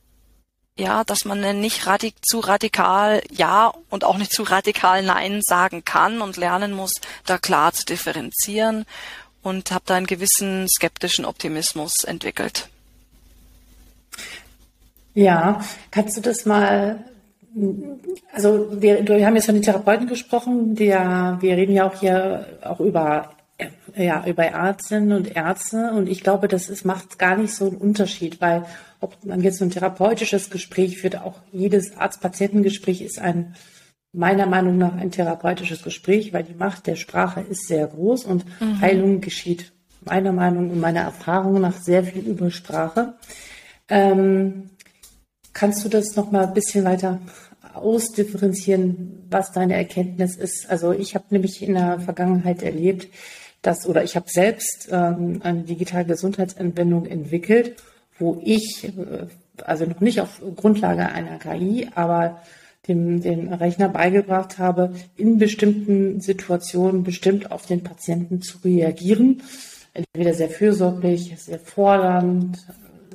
ja, 0.78 1.04
dass 1.04 1.24
man 1.24 1.60
nicht 1.60 1.86
radik 1.86 2.14
zu 2.22 2.40
radikal 2.40 3.22
ja 3.30 3.72
und 3.90 4.04
auch 4.04 4.16
nicht 4.16 4.32
zu 4.32 4.44
radikal 4.44 5.02
nein 5.02 5.40
sagen 5.42 5.84
kann 5.84 6.22
und 6.22 6.38
lernen 6.38 6.72
muss, 6.72 6.92
da 7.26 7.38
klar 7.38 7.72
zu 7.72 7.84
differenzieren 7.84 8.86
und 9.42 9.72
habe 9.72 9.84
da 9.86 9.96
einen 9.96 10.06
gewissen 10.06 10.68
skeptischen 10.68 11.24
Optimismus 11.24 12.04
entwickelt. 12.04 12.68
Ja, 15.20 15.60
kannst 15.90 16.16
du 16.16 16.22
das 16.22 16.46
mal, 16.46 17.04
also 18.32 18.68
wir, 18.80 19.06
wir 19.06 19.26
haben 19.26 19.36
jetzt 19.36 19.46
von 19.46 19.54
den 19.54 19.62
Therapeuten 19.62 20.06
gesprochen, 20.06 20.74
der, 20.74 21.36
wir 21.40 21.56
reden 21.58 21.74
ja 21.74 21.86
auch 21.86 22.00
hier 22.00 22.46
auch 22.62 22.80
über 22.80 23.30
ja, 23.94 24.24
über 24.26 24.44
Ärztinnen 24.44 25.12
und 25.12 25.36
Ärzte 25.36 25.92
und 25.92 26.08
ich 26.08 26.22
glaube, 26.22 26.48
das 26.48 26.70
ist, 26.70 26.86
macht 26.86 27.18
gar 27.18 27.36
nicht 27.36 27.54
so 27.54 27.66
einen 27.66 27.76
Unterschied, 27.76 28.40
weil 28.40 28.64
ob 29.00 29.22
man 29.22 29.42
jetzt 29.42 29.58
so 29.58 29.66
ein 29.66 29.70
therapeutisches 29.70 30.48
Gespräch 30.48 30.96
führt, 30.96 31.20
auch 31.20 31.34
jedes 31.52 31.98
Arzt-Patientengespräch 31.98 33.02
ist 33.02 33.18
ein, 33.18 33.54
meiner 34.14 34.46
Meinung 34.46 34.78
nach 34.78 34.94
ein 34.94 35.10
therapeutisches 35.10 35.82
Gespräch, 35.82 36.32
weil 36.32 36.44
die 36.44 36.54
Macht 36.54 36.86
der 36.86 36.96
Sprache 36.96 37.42
ist 37.42 37.68
sehr 37.68 37.86
groß 37.86 38.24
und 38.24 38.46
mhm. 38.60 38.80
Heilung 38.80 39.20
geschieht 39.20 39.72
meiner 40.02 40.32
Meinung 40.32 40.70
und 40.70 40.80
meiner 40.80 41.02
Erfahrung 41.02 41.60
nach 41.60 41.76
sehr 41.76 42.04
viel 42.04 42.22
über 42.22 42.50
Sprache. 42.50 43.12
Ähm, 43.90 44.70
Kannst 45.60 45.84
du 45.84 45.90
das 45.90 46.16
noch 46.16 46.30
mal 46.30 46.46
ein 46.46 46.54
bisschen 46.54 46.86
weiter 46.86 47.20
ausdifferenzieren, 47.74 49.26
was 49.28 49.52
deine 49.52 49.74
Erkenntnis 49.74 50.34
ist? 50.34 50.70
Also 50.70 50.92
ich 50.92 51.14
habe 51.14 51.26
nämlich 51.28 51.60
in 51.62 51.74
der 51.74 52.00
Vergangenheit 52.00 52.62
erlebt, 52.62 53.08
dass 53.60 53.86
oder 53.86 54.02
ich 54.02 54.16
habe 54.16 54.30
selbst 54.30 54.88
ähm, 54.90 55.42
eine 55.44 55.64
digitale 55.64 56.06
Gesundheitsanwendung 56.06 57.04
entwickelt, 57.04 57.76
wo 58.18 58.40
ich 58.42 58.84
äh, 58.84 59.26
also 59.62 59.84
noch 59.84 60.00
nicht 60.00 60.22
auf 60.22 60.40
Grundlage 60.56 61.12
einer 61.12 61.36
KI, 61.36 61.90
aber 61.94 62.40
dem, 62.88 63.20
dem 63.20 63.52
Rechner 63.52 63.90
beigebracht 63.90 64.56
habe, 64.56 64.94
in 65.18 65.36
bestimmten 65.36 66.22
Situationen 66.22 67.04
bestimmt 67.04 67.52
auf 67.52 67.66
den 67.66 67.84
Patienten 67.84 68.40
zu 68.40 68.56
reagieren. 68.64 69.42
Entweder 69.92 70.32
sehr 70.32 70.48
fürsorglich, 70.48 71.34
sehr 71.36 71.58
fordernd, 71.58 72.56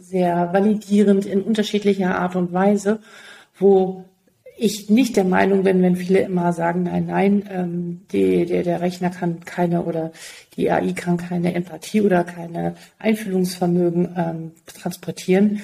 sehr 0.10 0.54
validierend 0.54 1.26
in 1.26 1.42
unterschiedlicher 1.42 2.18
Art 2.20 2.36
und 2.36 2.54
Weise, 2.54 3.00
wo 3.58 4.06
ich 4.58 4.90
nicht 4.90 5.18
der 5.18 5.26
Meinung 5.26 5.64
bin, 5.64 5.82
wenn 5.82 5.98
viele 5.98 6.20
immer 6.20 6.54
sagen, 6.54 6.84
nein, 6.84 7.08
nein, 7.08 7.50
ähm, 7.52 8.02
die, 8.12 8.46
der, 8.46 8.64
der 8.64 8.80
Rechner 8.80 9.10
kann 9.10 9.42
keine 9.42 9.84
oder 9.84 10.12
die 10.56 10.72
AI 10.72 10.94
kann 10.94 11.18
keine 11.18 11.54
Empathie 11.54 12.02
oder 12.02 12.24
keine 12.24 12.76
Einfühlungsvermögen 12.98 14.16
ähm, 14.16 14.52
transportieren. 14.66 15.62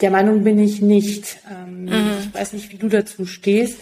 Der 0.00 0.10
Meinung 0.10 0.44
bin 0.44 0.58
ich 0.58 0.82
nicht. 0.82 1.38
Ähm, 1.50 1.84
mhm. 1.84 2.10
Ich 2.20 2.34
weiß 2.34 2.52
nicht, 2.52 2.70
wie 2.70 2.76
du 2.76 2.88
dazu 2.88 3.24
stehst, 3.24 3.78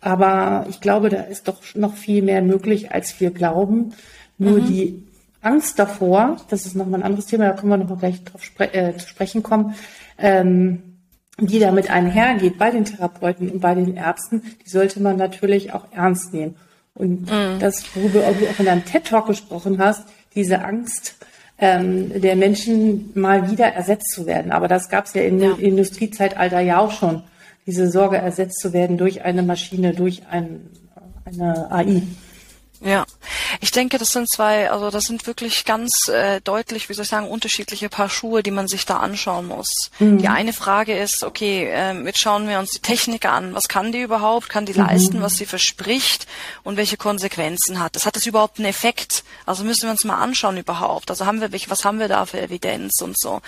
Aber 0.00 0.66
ich 0.70 0.80
glaube, 0.80 1.08
da 1.08 1.22
ist 1.22 1.48
doch 1.48 1.60
noch 1.74 1.96
viel 1.96 2.22
mehr 2.22 2.42
möglich, 2.42 2.92
als 2.92 3.20
wir 3.20 3.30
glauben. 3.30 3.94
Nur 4.38 4.60
mhm. 4.60 4.66
die 4.66 5.02
Angst 5.48 5.78
davor, 5.78 6.36
das 6.50 6.66
ist 6.66 6.76
nochmal 6.76 7.00
ein 7.00 7.06
anderes 7.06 7.26
Thema, 7.26 7.46
da 7.46 7.52
können 7.52 7.70
wir 7.70 7.78
nochmal 7.78 7.98
gleich 7.98 8.22
drauf 8.22 8.44
spre 8.44 8.72
äh, 8.74 8.96
zu 8.96 9.08
sprechen 9.08 9.42
kommen, 9.42 9.74
ähm, 10.18 10.98
die 11.40 11.58
damit 11.58 11.90
einhergeht 11.90 12.58
bei 12.58 12.70
den 12.70 12.84
Therapeuten 12.84 13.48
und 13.50 13.60
bei 13.60 13.74
den 13.74 13.96
Ärzten, 13.96 14.42
die 14.64 14.68
sollte 14.68 15.00
man 15.00 15.16
natürlich 15.16 15.72
auch 15.72 15.86
ernst 15.92 16.34
nehmen. 16.34 16.56
Und 16.94 17.30
mhm. 17.30 17.58
das, 17.60 17.84
worüber 17.94 18.20
du 18.20 18.46
auch 18.46 18.58
in 18.58 18.66
deinem 18.66 18.84
TED-Talk 18.84 19.26
gesprochen 19.28 19.78
hast, 19.78 20.06
diese 20.34 20.64
Angst 20.64 21.16
ähm, 21.58 22.20
der 22.20 22.36
Menschen 22.36 23.10
mal 23.14 23.50
wieder 23.50 23.68
ersetzt 23.68 24.10
zu 24.12 24.26
werden. 24.26 24.52
Aber 24.52 24.68
das 24.68 24.88
gab 24.88 25.06
es 25.06 25.14
ja 25.14 25.22
im 25.22 25.40
ja. 25.40 25.52
Industriezeitalter 25.52 26.60
ja 26.60 26.78
auch 26.78 26.92
schon, 26.92 27.22
diese 27.66 27.90
Sorge 27.90 28.18
ersetzt 28.18 28.60
zu 28.60 28.72
werden 28.72 28.98
durch 28.98 29.22
eine 29.22 29.42
Maschine, 29.42 29.94
durch 29.94 30.22
ein, 30.30 30.70
eine 31.24 31.70
AI. 31.70 32.02
Ja, 32.80 33.04
ich 33.60 33.70
denke, 33.70 33.98
das 33.98 34.10
sind 34.10 34.30
zwei, 34.30 34.70
also 34.70 34.90
das 34.90 35.04
sind 35.04 35.26
wirklich 35.26 35.64
ganz 35.64 36.08
äh, 36.08 36.40
deutlich, 36.40 36.88
wie 36.88 36.94
soll 36.94 37.02
ich 37.02 37.08
sagen, 37.08 37.28
unterschiedliche 37.28 37.88
Paar 37.88 38.08
Schuhe, 38.08 38.42
die 38.42 38.50
man 38.50 38.68
sich 38.68 38.86
da 38.86 38.98
anschauen 38.98 39.46
muss. 39.46 39.90
Mhm. 39.98 40.18
Die 40.18 40.28
eine 40.28 40.52
Frage 40.52 40.96
ist, 40.96 41.24
okay, 41.24 41.64
äh, 41.64 42.00
jetzt 42.04 42.20
schauen 42.20 42.48
wir 42.48 42.58
uns 42.58 42.70
die 42.70 42.80
Technik 42.80 43.26
an. 43.26 43.54
Was 43.54 43.68
kann 43.68 43.92
die 43.92 44.00
überhaupt? 44.00 44.48
Kann 44.48 44.66
die 44.66 44.72
mhm. 44.72 44.86
leisten, 44.86 45.22
was 45.22 45.36
sie 45.36 45.46
verspricht? 45.46 46.26
Und 46.62 46.76
welche 46.76 46.96
Konsequenzen 46.96 47.80
hat? 47.80 47.96
Das 47.96 48.06
hat 48.06 48.16
das 48.16 48.26
überhaupt 48.26 48.58
einen 48.58 48.68
Effekt? 48.68 49.24
Also 49.46 49.64
müssen 49.64 49.84
wir 49.84 49.90
uns 49.90 50.04
mal 50.04 50.20
anschauen 50.20 50.56
überhaupt. 50.56 51.10
Also 51.10 51.26
haben 51.26 51.40
wir, 51.40 51.50
was 51.68 51.84
haben 51.84 51.98
wir 51.98 52.08
da 52.08 52.26
für 52.26 52.40
Evidenz 52.40 53.00
und 53.00 53.18
so? 53.18 53.40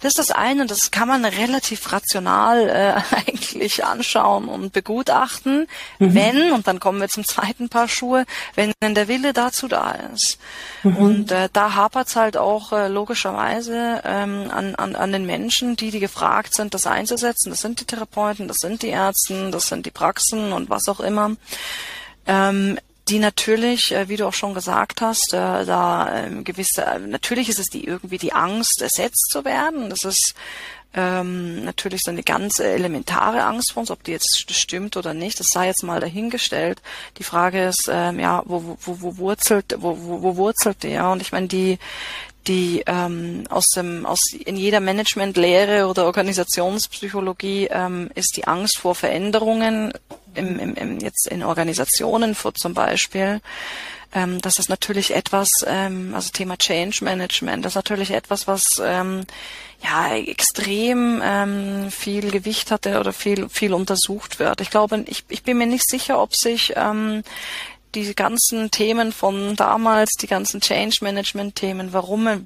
Das 0.00 0.12
ist 0.12 0.18
das 0.18 0.30
eine 0.30 0.62
und 0.62 0.70
das 0.70 0.90
kann 0.90 1.08
man 1.08 1.24
relativ 1.24 1.92
rational 1.92 2.68
äh, 2.68 3.16
eigentlich 3.16 3.84
anschauen 3.84 4.48
und 4.48 4.72
begutachten, 4.72 5.66
mhm. 5.98 6.14
wenn, 6.14 6.52
und 6.52 6.66
dann 6.66 6.80
kommen 6.80 7.00
wir 7.00 7.08
zum 7.08 7.26
zweiten 7.26 7.68
Paar 7.68 7.88
Schuhe, 7.88 8.24
wenn 8.54 8.72
wenn 8.80 8.94
der 8.94 9.08
Wille 9.08 9.32
dazu 9.32 9.57
da 9.66 9.92
ist. 10.14 10.38
Mhm. 10.84 10.96
Und 10.96 11.32
äh, 11.32 11.48
da 11.52 11.74
hapert 11.74 12.06
es 12.06 12.16
halt 12.16 12.36
auch 12.36 12.72
äh, 12.72 12.86
logischerweise 12.86 14.02
ähm, 14.04 14.50
an, 14.50 14.76
an, 14.76 14.94
an 14.94 15.10
den 15.10 15.26
Menschen, 15.26 15.74
die, 15.74 15.90
die 15.90 16.00
gefragt 16.00 16.54
sind, 16.54 16.74
das 16.74 16.86
einzusetzen. 16.86 17.50
Das 17.50 17.60
sind 17.60 17.80
die 17.80 17.86
Therapeuten, 17.86 18.46
das 18.46 18.58
sind 18.58 18.82
die 18.82 18.88
Ärzte, 18.88 19.50
das 19.50 19.64
sind 19.64 19.86
die 19.86 19.90
Praxen 19.90 20.52
und 20.52 20.70
was 20.70 20.86
auch 20.88 21.00
immer. 21.00 21.32
Ähm, 22.26 22.78
die 23.08 23.18
natürlich, 23.18 23.92
äh, 23.92 24.08
wie 24.08 24.16
du 24.16 24.26
auch 24.26 24.34
schon 24.34 24.54
gesagt 24.54 25.00
hast, 25.00 25.32
äh, 25.32 25.64
da 25.64 26.26
äh, 26.26 26.42
gewisse, 26.42 26.84
äh, 26.84 26.98
natürlich 26.98 27.48
ist 27.48 27.58
es 27.58 27.66
die 27.66 27.84
irgendwie 27.84 28.18
die 28.18 28.32
Angst, 28.32 28.82
ersetzt 28.82 29.30
zu 29.30 29.44
werden. 29.44 29.90
Das 29.90 30.04
ist 30.04 30.34
ähm, 30.94 31.64
natürlich 31.64 32.00
so 32.02 32.10
eine 32.10 32.22
ganz 32.22 32.58
elementare 32.58 33.44
Angst 33.44 33.72
vor 33.72 33.82
uns, 33.82 33.90
ob 33.90 34.02
die 34.04 34.12
jetzt 34.12 34.50
stimmt 34.50 34.96
oder 34.96 35.14
nicht, 35.14 35.38
das 35.38 35.48
sei 35.48 35.66
jetzt 35.66 35.84
mal 35.84 36.00
dahingestellt. 36.00 36.80
Die 37.18 37.24
Frage 37.24 37.64
ist, 37.64 37.88
ähm, 37.90 38.18
ja, 38.18 38.42
wo, 38.46 38.78
wo, 38.80 39.00
wo 39.00 39.16
wurzelt, 39.18 39.76
wo, 39.78 39.98
wo, 40.00 40.22
wo 40.22 40.36
wurzelt 40.36 40.82
die, 40.82 40.88
ja? 40.88 41.12
Und 41.12 41.20
ich 41.20 41.32
meine, 41.32 41.46
die, 41.46 41.78
die 42.46 42.82
ähm, 42.86 43.44
aus 43.50 43.66
dem 43.76 44.06
aus 44.06 44.20
in 44.32 44.56
jeder 44.56 44.80
Managementlehre 44.80 45.86
oder 45.86 46.06
Organisationspsychologie 46.06 47.68
ähm, 47.70 48.10
ist 48.14 48.36
die 48.36 48.46
Angst 48.46 48.78
vor 48.78 48.94
Veränderungen 48.94 49.92
im, 50.34 50.58
im, 50.58 50.74
im 50.74 50.98
jetzt 51.00 51.28
in 51.28 51.42
Organisationen 51.42 52.34
vor 52.34 52.54
zum 52.54 52.72
Beispiel 52.72 53.40
ähm, 54.14 54.40
das 54.40 54.58
ist 54.58 54.68
natürlich 54.68 55.14
etwas 55.14 55.48
ähm, 55.66 56.14
also 56.14 56.30
Thema 56.32 56.56
Change 56.56 57.04
Management 57.04 57.64
das 57.64 57.72
ist 57.72 57.76
natürlich 57.76 58.10
etwas 58.10 58.46
was 58.46 58.64
ähm, 58.80 59.24
ja 59.82 60.14
extrem 60.16 61.20
ähm, 61.22 61.90
viel 61.90 62.30
Gewicht 62.30 62.70
hatte 62.70 62.98
oder 63.00 63.12
viel 63.12 63.48
viel 63.48 63.72
untersucht 63.72 64.38
wird. 64.38 64.60
Ich 64.60 64.70
glaube, 64.70 65.04
ich, 65.06 65.24
ich 65.28 65.42
bin 65.42 65.58
mir 65.58 65.66
nicht 65.66 65.88
sicher, 65.88 66.20
ob 66.20 66.34
sich 66.34 66.72
ähm, 66.76 67.22
die 67.94 68.14
ganzen 68.14 68.70
Themen 68.70 69.12
von 69.12 69.56
damals, 69.56 70.10
die 70.20 70.26
ganzen 70.26 70.60
Change 70.60 70.98
Management 71.00 71.56
Themen, 71.56 71.92
warum 71.92 72.44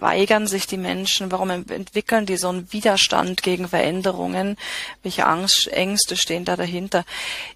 weigern 0.00 0.46
sich 0.46 0.66
die 0.66 0.76
Menschen, 0.76 1.30
warum 1.32 1.50
entwickeln 1.50 2.26
die 2.26 2.36
so 2.36 2.48
einen 2.48 2.72
Widerstand 2.72 3.42
gegen 3.42 3.68
Veränderungen, 3.68 4.56
welche 5.02 5.26
Angst, 5.26 5.68
Ängste 5.68 6.16
stehen 6.16 6.44
da 6.44 6.56
dahinter. 6.56 7.04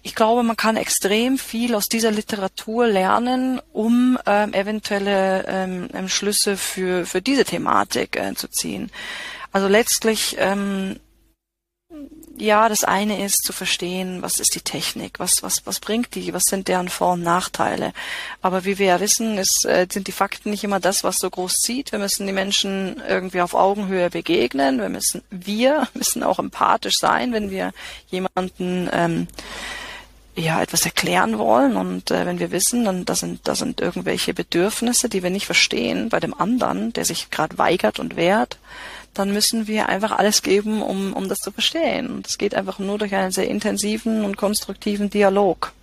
Ich 0.01 0.15
glaube, 0.15 0.43
man 0.43 0.57
kann 0.57 0.77
extrem 0.77 1.37
viel 1.37 1.75
aus 1.75 1.87
dieser 1.87 2.11
Literatur 2.11 2.87
lernen, 2.87 3.61
um 3.71 4.17
ähm, 4.25 4.53
eventuelle 4.53 5.45
ähm, 5.47 5.89
ähm 5.93 6.09
Schlüsse 6.09 6.57
für, 6.57 7.05
für 7.05 7.21
diese 7.21 7.45
Thematik 7.45 8.15
äh, 8.15 8.33
zu 8.35 8.47
ziehen. 8.49 8.91
Also 9.51 9.67
letztlich 9.67 10.35
ähm, 10.39 10.99
ja, 12.37 12.67
das 12.67 12.83
eine 12.83 13.23
ist 13.23 13.43
zu 13.43 13.53
verstehen, 13.53 14.21
was 14.21 14.39
ist 14.39 14.55
die 14.55 14.61
Technik, 14.61 15.19
was, 15.19 15.43
was, 15.43 15.65
was 15.65 15.79
bringt 15.79 16.15
die, 16.15 16.33
was 16.33 16.43
sind 16.43 16.67
deren 16.67 16.89
Vor- 16.89 17.13
und 17.13 17.23
Nachteile. 17.23 17.93
Aber 18.41 18.65
wie 18.65 18.79
wir 18.79 18.87
ja 18.87 18.99
wissen, 18.99 19.37
ist, 19.37 19.65
äh, 19.65 19.87
sind 19.91 20.07
die 20.07 20.11
Fakten 20.11 20.49
nicht 20.49 20.63
immer 20.63 20.79
das, 20.79 21.03
was 21.03 21.17
so 21.17 21.29
groß 21.29 21.53
zieht. 21.53 21.91
Wir 21.91 21.99
müssen 21.99 22.25
die 22.25 22.33
Menschen 22.33 23.01
irgendwie 23.07 23.41
auf 23.41 23.53
Augenhöhe 23.53 24.09
begegnen. 24.09 24.79
Wir 24.79 24.89
müssen, 24.89 25.21
wir 25.29 25.87
müssen 25.93 26.23
auch 26.23 26.39
empathisch 26.39 26.95
sein, 26.97 27.33
wenn 27.33 27.51
wir 27.51 27.71
jemanden 28.07 28.89
ähm, 28.91 29.27
ja 30.35 30.61
etwas 30.61 30.85
erklären 30.85 31.37
wollen 31.37 31.77
und 31.77 32.09
äh, 32.09 32.25
wenn 32.25 32.39
wir 32.39 32.51
wissen, 32.51 32.85
dann 32.85 33.05
das 33.05 33.19
sind 33.19 33.47
das 33.47 33.59
sind 33.59 33.81
irgendwelche 33.81 34.33
Bedürfnisse, 34.33 35.07
die 35.07 35.21
wir 35.21 35.29
nicht 35.29 35.45
verstehen 35.45 36.09
bei 36.09 36.19
dem 36.19 36.33
anderen, 36.33 36.91
der 36.93 37.05
sich 37.05 37.29
gerade 37.29 37.59
weigert 37.59 37.99
und 37.99 38.15
wehrt, 38.15 38.57
dann 39.13 39.33
müssen 39.33 39.67
wir 39.67 39.89
einfach 39.89 40.11
alles 40.11 40.41
geben, 40.41 40.81
um, 40.81 41.13
um 41.13 41.29
das 41.29 41.39
zu 41.39 41.51
verstehen. 41.51 42.09
Und 42.09 42.27
es 42.27 42.37
geht 42.37 42.55
einfach 42.55 42.79
nur 42.79 42.97
durch 42.97 43.13
einen 43.13 43.31
sehr 43.31 43.47
intensiven 43.47 44.25
und 44.25 44.37
konstruktiven 44.37 45.09
Dialog. 45.09 45.73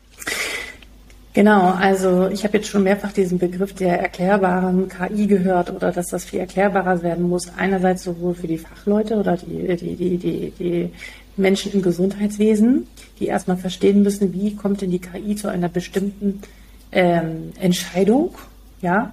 Genau, 1.32 1.70
also 1.70 2.28
ich 2.28 2.42
habe 2.42 2.58
jetzt 2.58 2.68
schon 2.68 2.82
mehrfach 2.82 3.12
diesen 3.12 3.38
Begriff 3.38 3.72
der 3.74 4.00
erklärbaren 4.00 4.88
KI 4.88 5.28
gehört 5.28 5.70
oder 5.70 5.92
dass 5.92 6.08
das 6.08 6.24
viel 6.24 6.40
erklärbarer 6.40 7.02
werden 7.02 7.28
muss. 7.28 7.52
Einerseits 7.56 8.02
sowohl 8.02 8.34
für 8.34 8.48
die 8.48 8.58
Fachleute 8.58 9.14
oder 9.14 9.36
die, 9.36 9.76
die, 9.76 9.94
die, 9.94 10.18
die, 10.18 10.52
die 10.58 10.92
Menschen 11.36 11.72
im 11.72 11.82
Gesundheitswesen, 11.82 12.88
die 13.20 13.26
erstmal 13.26 13.56
verstehen 13.56 14.02
müssen, 14.02 14.32
wie 14.32 14.56
kommt 14.56 14.80
denn 14.80 14.90
die 14.90 14.98
KI 14.98 15.36
zu 15.36 15.48
einer 15.48 15.68
bestimmten 15.68 16.42
ähm, 16.90 17.52
Entscheidung. 17.60 18.34
Ja, 18.82 19.12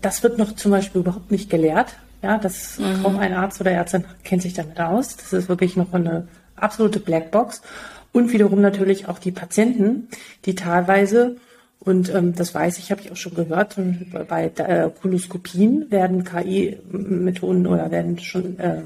das 0.00 0.22
wird 0.22 0.38
noch 0.38 0.54
zum 0.54 0.70
Beispiel 0.70 1.00
überhaupt 1.00 1.32
nicht 1.32 1.50
gelehrt. 1.50 1.96
Ja, 2.22 2.38
das 2.38 2.78
mhm. 2.78 3.02
kaum 3.02 3.18
ein 3.18 3.34
Arzt 3.34 3.60
oder 3.60 3.72
Ärztin 3.72 4.04
kennt 4.24 4.42
sich 4.42 4.54
damit 4.54 4.80
aus. 4.80 5.16
Das 5.16 5.32
ist 5.32 5.48
wirklich 5.48 5.76
noch 5.76 5.92
eine 5.92 6.28
absolute 6.56 7.00
Blackbox. 7.00 7.62
Und 8.12 8.32
wiederum 8.32 8.60
natürlich 8.60 9.08
auch 9.08 9.18
die 9.18 9.32
Patienten, 9.32 10.08
die 10.44 10.54
teilweise, 10.54 11.36
und 11.80 12.14
ähm, 12.14 12.34
das 12.34 12.54
weiß 12.54 12.78
ich, 12.78 12.90
habe 12.90 13.00
ich 13.00 13.10
auch 13.10 13.16
schon 13.16 13.34
gehört, 13.34 13.76
bei 14.28 14.52
äh, 14.54 14.90
Koloskopien 15.00 15.90
werden 15.90 16.22
KI-Methoden 16.22 17.66
oder 17.66 17.90
werden 17.90 18.18
schon 18.18 18.58
äh, 18.60 18.82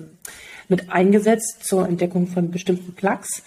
mit 0.68 0.90
eingesetzt 0.90 1.64
zur 1.64 1.88
Entdeckung 1.88 2.28
von 2.28 2.50
bestimmten 2.50 2.94
Plaques, 2.94 3.42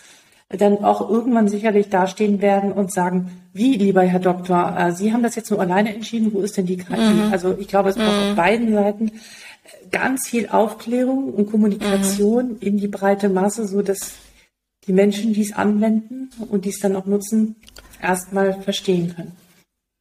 dann 0.49 0.83
auch 0.83 1.07
irgendwann 1.07 1.47
sicherlich 1.47 1.89
dastehen 1.89 2.41
werden 2.41 2.71
und 2.71 2.91
sagen, 2.91 3.29
wie, 3.53 3.75
lieber 3.75 4.01
Herr 4.01 4.19
Doktor, 4.19 4.75
äh, 4.77 4.91
Sie 4.91 5.13
haben 5.13 5.23
das 5.23 5.35
jetzt 5.35 5.51
nur 5.51 5.61
alleine 5.61 5.93
entschieden, 5.93 6.33
wo 6.33 6.41
ist 6.41 6.57
denn 6.57 6.65
die 6.65 6.77
KI? 6.77 6.97
Mhm. 6.97 7.31
Also 7.31 7.55
ich 7.57 7.67
glaube, 7.67 7.89
es 7.89 7.95
braucht 7.95 8.07
mhm. 8.07 8.29
auf 8.31 8.35
beiden 8.35 8.73
Seiten 8.73 9.11
ganz 9.91 10.27
viel 10.27 10.49
Aufklärung 10.49 11.33
und 11.33 11.49
Kommunikation 11.49 12.53
mhm. 12.53 12.57
in 12.59 12.77
die 12.77 12.87
breite 12.87 13.29
Masse, 13.29 13.67
so 13.67 13.81
dass 13.81 14.13
die 14.87 14.93
Menschen, 14.93 15.33
die 15.33 15.41
es 15.41 15.53
anwenden 15.53 16.29
und 16.49 16.65
die 16.65 16.69
es 16.69 16.79
dann 16.79 16.95
auch 16.95 17.05
nutzen, 17.05 17.55
erstmal 18.01 18.61
verstehen 18.61 19.15
können. 19.15 19.35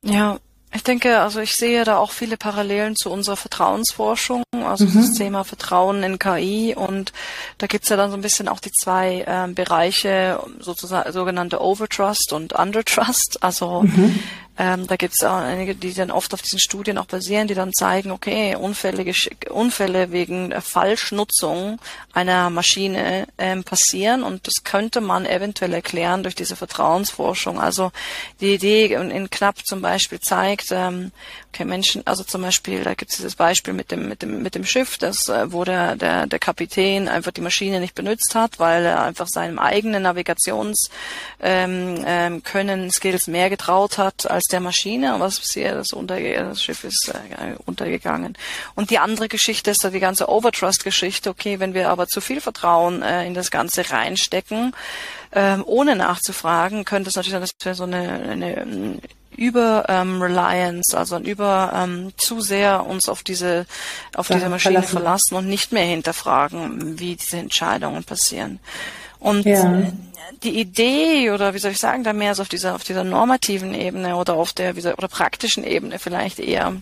Ja, 0.05 0.39
ich 0.75 0.83
denke, 0.83 1.21
also 1.21 1.41
ich 1.41 1.53
sehe 1.53 1.85
da 1.85 1.97
auch 1.97 2.11
viele 2.11 2.37
Parallelen 2.37 2.95
zu 2.95 3.11
unserer 3.11 3.37
Vertrauensforschung, 3.37 4.43
also 4.53 4.85
mhm. 4.85 4.95
das 4.95 5.13
Thema 5.15 5.45
Vertrauen 5.45 6.03
in 6.03 6.19
KI 6.19 6.75
und 6.77 7.13
da 7.57 7.67
gibt's 7.67 7.89
ja 7.89 7.97
dann 7.97 8.11
so 8.11 8.17
ein 8.17 8.23
bisschen 8.23 8.49
auch 8.49 8.61
die 8.61 8.73
zwei 8.73 9.23
äh, 9.27 9.53
Bereiche, 9.53 10.41
sozusagen 10.61 11.11
sogenannte 11.13 11.63
Overtrust 11.63 12.35
und 12.35 12.53
Undertrust. 12.53 13.39
Also 13.41 13.83
mhm. 13.83 14.19
Ähm, 14.59 14.89
da 14.89 14.97
gibt 14.97 15.15
es 15.17 15.25
auch 15.25 15.37
einige, 15.37 15.77
die 15.77 15.95
dann 15.95 16.11
oft 16.11 16.35
auf 16.35 16.43
diesen 16.43 16.59
Studien 16.59 16.99
auch 16.99 17.07
basieren, 17.07 17.47
die 17.47 17.55
dann 17.55 17.73
zeigen, 17.73 18.11
okay, 18.11 18.57
Unfälle, 18.57 19.05
Unfälle 19.51 20.11
wegen 20.11 20.53
Falschnutzung 20.61 21.79
einer 22.13 22.51
Maschine 22.51 23.29
ähm, 23.39 23.63
passieren 23.63 24.25
und 24.25 24.49
das 24.49 24.65
könnte 24.65 25.01
man 25.01 25.27
eventuell 25.27 25.73
erklären 25.73 26.25
durch 26.25 26.35
diese 26.35 26.57
Vertrauensforschung. 26.57 27.61
Also 27.61 27.93
die 28.41 28.55
Idee 28.55 28.87
in, 28.87 29.13
in 29.13 29.31
Knapp 29.31 29.65
zum 29.65 29.81
Beispiel 29.81 30.19
zeigt, 30.19 30.73
ähm, 30.73 31.13
okay, 31.53 31.65
Menschen, 31.65 32.05
also 32.05 32.25
zum 32.25 32.43
Beispiel, 32.43 32.83
da 32.83 32.95
gibt 32.95 33.13
es 33.13 33.19
dieses 33.19 33.37
Beispiel 33.37 33.75
mit 33.75 33.93
dem, 33.93 34.09
mit 34.09 34.23
dem, 34.23 34.43
mit 34.43 34.57
dem 34.57 34.65
Schiff, 34.65 34.99
das, 34.99 35.29
äh, 35.29 35.53
wo 35.53 35.63
der, 35.65 35.95
der, 35.95 36.27
der 36.27 36.39
Kapitän 36.41 37.07
einfach 37.07 37.31
die 37.31 37.43
Maschine 37.43 37.79
nicht 37.79 37.95
benutzt 37.95 38.35
hat, 38.35 38.59
weil 38.59 38.85
er 38.85 39.03
einfach 39.03 39.29
seinem 39.29 39.61
eigenen 39.61 40.03
Navigations 40.03 40.91
ähm, 41.41 42.03
ähm, 42.05 42.43
Können, 42.43 42.91
Skills 42.91 43.29
mehr 43.29 43.51
getraut 43.51 43.99
hat 43.99 44.29
als 44.29 44.48
der 44.53 44.61
Maschine 44.61 45.15
und 45.15 45.21
was 45.21 45.39
passiert, 45.39 45.77
das, 45.77 45.93
unterge 45.93 46.35
das 46.35 46.63
Schiff 46.63 46.85
ist 46.85 47.13
äh, 47.15 47.55
untergegangen. 47.67 48.37
Und 48.75 48.91
die 48.91 48.99
andere 48.99 49.29
Geschichte 49.29 49.71
ist 49.71 49.85
da 49.85 49.91
die 49.91 50.01
ganze 50.01 50.29
Overtrust-Geschichte. 50.29 51.31
Okay, 51.31 51.61
wenn 51.61 51.75
wir 51.75 51.91
aber 51.91 52.07
zu 52.07 52.21
viel 52.21 52.41
Vertrauen 52.41 53.03
äh, 53.03 53.27
in 53.27 53.35
das 53.35 53.51
Ganze 53.51 53.91
reinstecken, 53.91 54.75
ähm, 55.33 55.63
ohne 55.67 55.97
nachzufragen, 55.97 56.85
könnte 56.85 57.11
es 57.11 57.17
natürlich 57.17 57.33
sein, 57.33 57.43
dass 57.43 57.53
wir 57.63 57.75
so 57.75 57.85
eine, 57.85 58.31
eine 58.31 58.99
über 59.37 59.85
ähm, 59.89 60.21
Reliance, 60.21 60.97
also 60.99 61.17
über 61.19 61.73
ähm, 61.75 62.13
zu 62.17 62.41
sehr 62.41 62.85
uns 62.85 63.09
auf 63.09 63.23
diese 63.23 63.67
auf 64.15 64.29
ja, 64.31 64.37
diese 64.37 64.49
Maschine 64.49 64.83
verlassen. 64.83 64.93
verlassen 64.93 65.35
und 65.37 65.49
nicht 65.49 65.73
mehr 65.73 65.85
hinterfragen, 65.85 66.99
wie 66.99 67.15
diese 67.15 67.37
Entscheidungen 67.37 68.03
passieren. 68.03 68.59
Und 69.21 69.47
ja. 69.47 69.83
Die 70.43 70.61
Idee 70.61 71.31
oder 71.31 71.55
wie 71.55 71.59
soll 71.59 71.73
ich 71.73 71.79
sagen, 71.79 72.05
da 72.05 72.13
mehr 72.13 72.35
so 72.35 72.43
auf 72.43 72.49
dieser 72.49 72.75
auf 72.75 72.85
dieser 72.85 73.05
normativen 73.05 73.75
Ebene 73.75 74.17
oder 74.17 74.35
auf 74.35 74.53
der 74.53 74.77
wie 74.77 74.81
soll, 74.81 74.95
oder 74.95 75.09
praktischen 75.09 75.65
Ebene 75.65 75.99
vielleicht 75.99 76.39
eher 76.39 76.77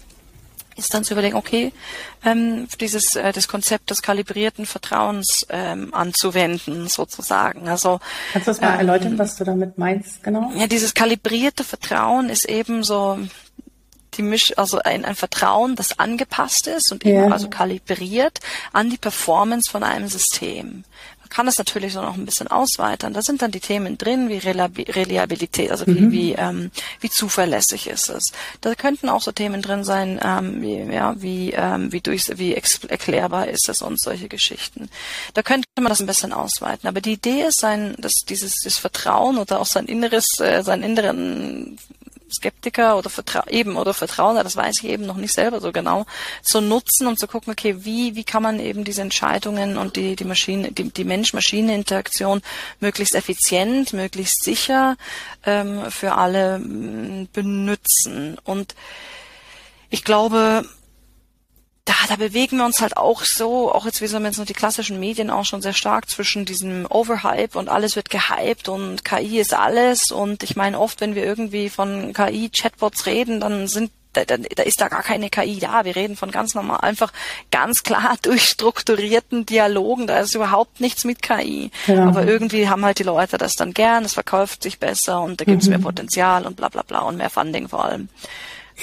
ist 0.77 0.93
dann 0.93 1.05
zu 1.05 1.15
überlegen, 1.15 1.37
okay, 1.37 1.73
ähm, 2.25 2.69
dieses 2.81 3.17
äh, 3.17 3.33
das 3.33 3.49
Konzept 3.49 3.91
des 3.91 4.03
kalibrierten 4.03 4.67
Vertrauens 4.67 5.47
ähm, 5.49 5.93
anzuwenden, 5.95 6.89
sozusagen. 6.89 7.69
Also 7.69 7.99
kannst 8.33 8.47
du 8.47 8.51
das 8.51 8.61
mal 8.61 8.75
ähm, 8.75 8.81
erläutern, 8.81 9.19
was 9.19 9.37
du 9.37 9.45
damit 9.45 9.79
meinst, 9.79 10.23
genau? 10.23 10.53
Ja, 10.55 10.67
dieses 10.67 10.93
kalibrierte 10.93 11.65
Vertrauen 11.65 12.29
ist 12.29 12.47
eben 12.47 12.85
so 12.85 13.19
die 14.15 14.23
Misch, 14.23 14.57
also 14.57 14.79
ein, 14.79 15.05
ein 15.05 15.15
Vertrauen, 15.15 15.77
das 15.77 15.99
angepasst 15.99 16.67
ist 16.67 16.93
und 16.93 17.05
eben 17.05 17.33
also 17.33 17.49
kalibriert 17.49 18.41
an 18.73 18.91
die 18.91 18.99
Performance 18.99 19.71
von 19.71 19.83
einem 19.83 20.09
System 20.09 20.85
kann 21.29 21.49
es 21.49 21.59
natürlich 21.59 21.93
so 21.93 22.03
noch 22.03 22.15
ein 22.15 22.25
bisschen 22.25 22.49
ausweitern. 22.49 23.13
Da 23.13 23.23
sind 23.23 23.43
dann 23.43 23.51
die 23.51 23.61
Themen 23.61 23.99
drin, 23.99 24.29
wie 24.29 24.39
Reliabilität, 24.39 25.71
also 25.71 25.87
wie, 25.87 26.01
mhm. 26.01 26.13
wie, 26.13 26.33
ähm, 26.33 26.71
wie 27.01 27.11
zuverlässig 27.11 27.89
ist 27.89 28.09
es. 28.09 28.33
Da 28.61 28.75
könnten 28.75 29.09
auch 29.09 29.23
so 29.23 29.33
Themen 29.33 29.63
drin 29.63 29.85
sein, 29.85 30.21
ähm, 30.23 30.63
wie, 30.63 30.77
ja, 30.93 31.15
wie, 31.21 31.53
ähm, 31.53 31.93
wie, 31.93 32.01
durch, 32.01 32.39
wie 32.39 32.55
erklärbar 32.55 33.49
ist 33.49 33.69
es 33.69 33.83
und 33.83 34.01
solche 34.01 34.29
Geschichten. 34.29 34.89
Da 35.35 35.43
könnte 35.43 35.69
man 35.77 35.89
das 35.89 36.01
ein 36.01 36.07
bisschen 36.07 36.33
ausweiten. 36.33 36.89
Aber 36.89 37.01
die 37.01 37.13
Idee 37.13 37.43
ist 37.43 37.61
sein, 37.61 37.95
dass 37.99 38.13
dieses 38.29 38.55
das 38.65 38.79
Vertrauen 38.79 39.39
oder 39.39 39.61
auch 39.61 39.67
sein 39.67 39.87
inneres, 39.87 40.27
äh, 40.41 40.63
seinen 40.63 40.83
inneren 40.83 41.79
Skeptiker 42.31 42.97
oder 42.97 43.11
Vertra 43.11 43.45
eben 43.49 43.77
oder 43.77 43.95
Vertrauen, 43.95 44.37
das 44.37 44.57
weiß 44.57 44.83
ich 44.83 44.89
eben 44.89 45.07
noch 45.07 45.17
nicht 45.17 45.33
selber 45.33 45.61
so 45.61 45.73
genau, 45.73 46.07
zu 46.43 46.61
nutzen, 46.61 47.07
um 47.07 47.17
zu 47.17 47.27
gucken, 47.27 47.53
okay, 47.53 47.85
wie, 47.85 48.17
wie 48.17 48.25
kann 48.25 48.43
man 48.43 48.61
eben 48.61 48.85
diese 48.85 49.03
Entscheidungen 49.03 49.77
und 49.77 49.97
die, 49.97 50.17
die 50.17 50.25
Maschine, 50.25 50.73
die, 50.73 50.91
die 50.91 51.05
Mensch-Maschine-Interaktion 51.05 52.43
möglichst 52.81 53.15
effizient, 53.15 53.93
möglichst 53.93 54.43
sicher 54.43 54.97
ähm, 55.45 55.91
für 55.91 56.15
alle 56.15 56.59
mm, 56.59 57.29
benutzen. 57.33 58.39
Und 58.45 58.75
ich 59.91 60.05
glaube, 60.05 60.65
da, 61.87 61.95
da 62.09 62.17
bewegen 62.17 62.59
wir 62.59 62.65
uns 62.65 62.81
halt 62.81 62.97
auch 62.97 63.23
so, 63.23 63.73
auch 63.73 63.87
jetzt 63.87 64.03
wie 64.03 64.09
so 64.09 64.19
jetzt 64.19 64.39
noch 64.39 64.45
die 64.45 64.55
klassischen 64.55 64.99
Medien 64.99 65.31
auch 65.31 65.45
schon 65.45 65.63
sehr 65.63 65.73
stark 65.73 66.11
zwischen 66.11 66.45
diesem 66.45 66.85
Overhype 66.91 67.57
und 67.57 67.69
alles 67.69 67.95
wird 67.95 68.11
gehypt 68.11 68.69
und 68.69 69.05
KI 69.05 69.39
ist 69.39 69.55
alles 69.55 70.11
und 70.11 70.43
ich 70.43 70.57
meine 70.57 70.81
oft, 70.81 71.01
wenn 71.01 71.15
wir 71.15 71.25
irgendwie 71.25 71.71
von 71.71 72.13
KI-Chatbots 72.13 73.07
reden, 73.07 73.41
dann 73.41 73.69
sind 73.69 73.93
da, 74.17 74.25
da, 74.25 74.37
da 74.37 74.63
ist 74.63 74.81
da 74.81 74.89
gar 74.89 75.03
keine 75.03 75.29
KI 75.31 75.59
da. 75.59 75.85
Wir 75.85 75.95
reden 75.95 76.17
von 76.17 76.31
ganz 76.31 76.55
normal, 76.55 76.81
einfach 76.81 77.13
ganz 77.51 77.83
klar 77.83 78.17
durchstrukturierten 78.23 79.47
Dialogen. 79.47 80.07
Da 80.07 80.19
ist 80.21 80.35
überhaupt 80.35 80.81
nichts 80.81 81.05
mit 81.05 81.23
KI. 81.23 81.71
Ja. 81.87 82.07
Aber 82.07 82.27
irgendwie 82.27 82.69
haben 82.69 82.85
halt 82.85 82.99
die 82.99 83.05
Leute 83.05 83.39
das 83.39 83.53
dann 83.53 83.75
gern. 83.75 84.05
Es 84.05 84.15
verkauft 84.15 84.63
sich 84.63 84.79
besser 84.79 85.21
und 85.21 85.41
da 85.41 85.45
gibt 85.45 85.63
es 85.63 85.69
mhm. 85.69 85.75
mehr 85.75 85.83
Potenzial 85.83 86.47
und 86.47 86.57
bla 86.57 86.69
bla 86.69 86.83
bla 86.83 87.01
und 87.01 87.19
mehr 87.19 87.31
Funding 87.31 87.69
vor 87.69 87.85
allem. 87.85 88.09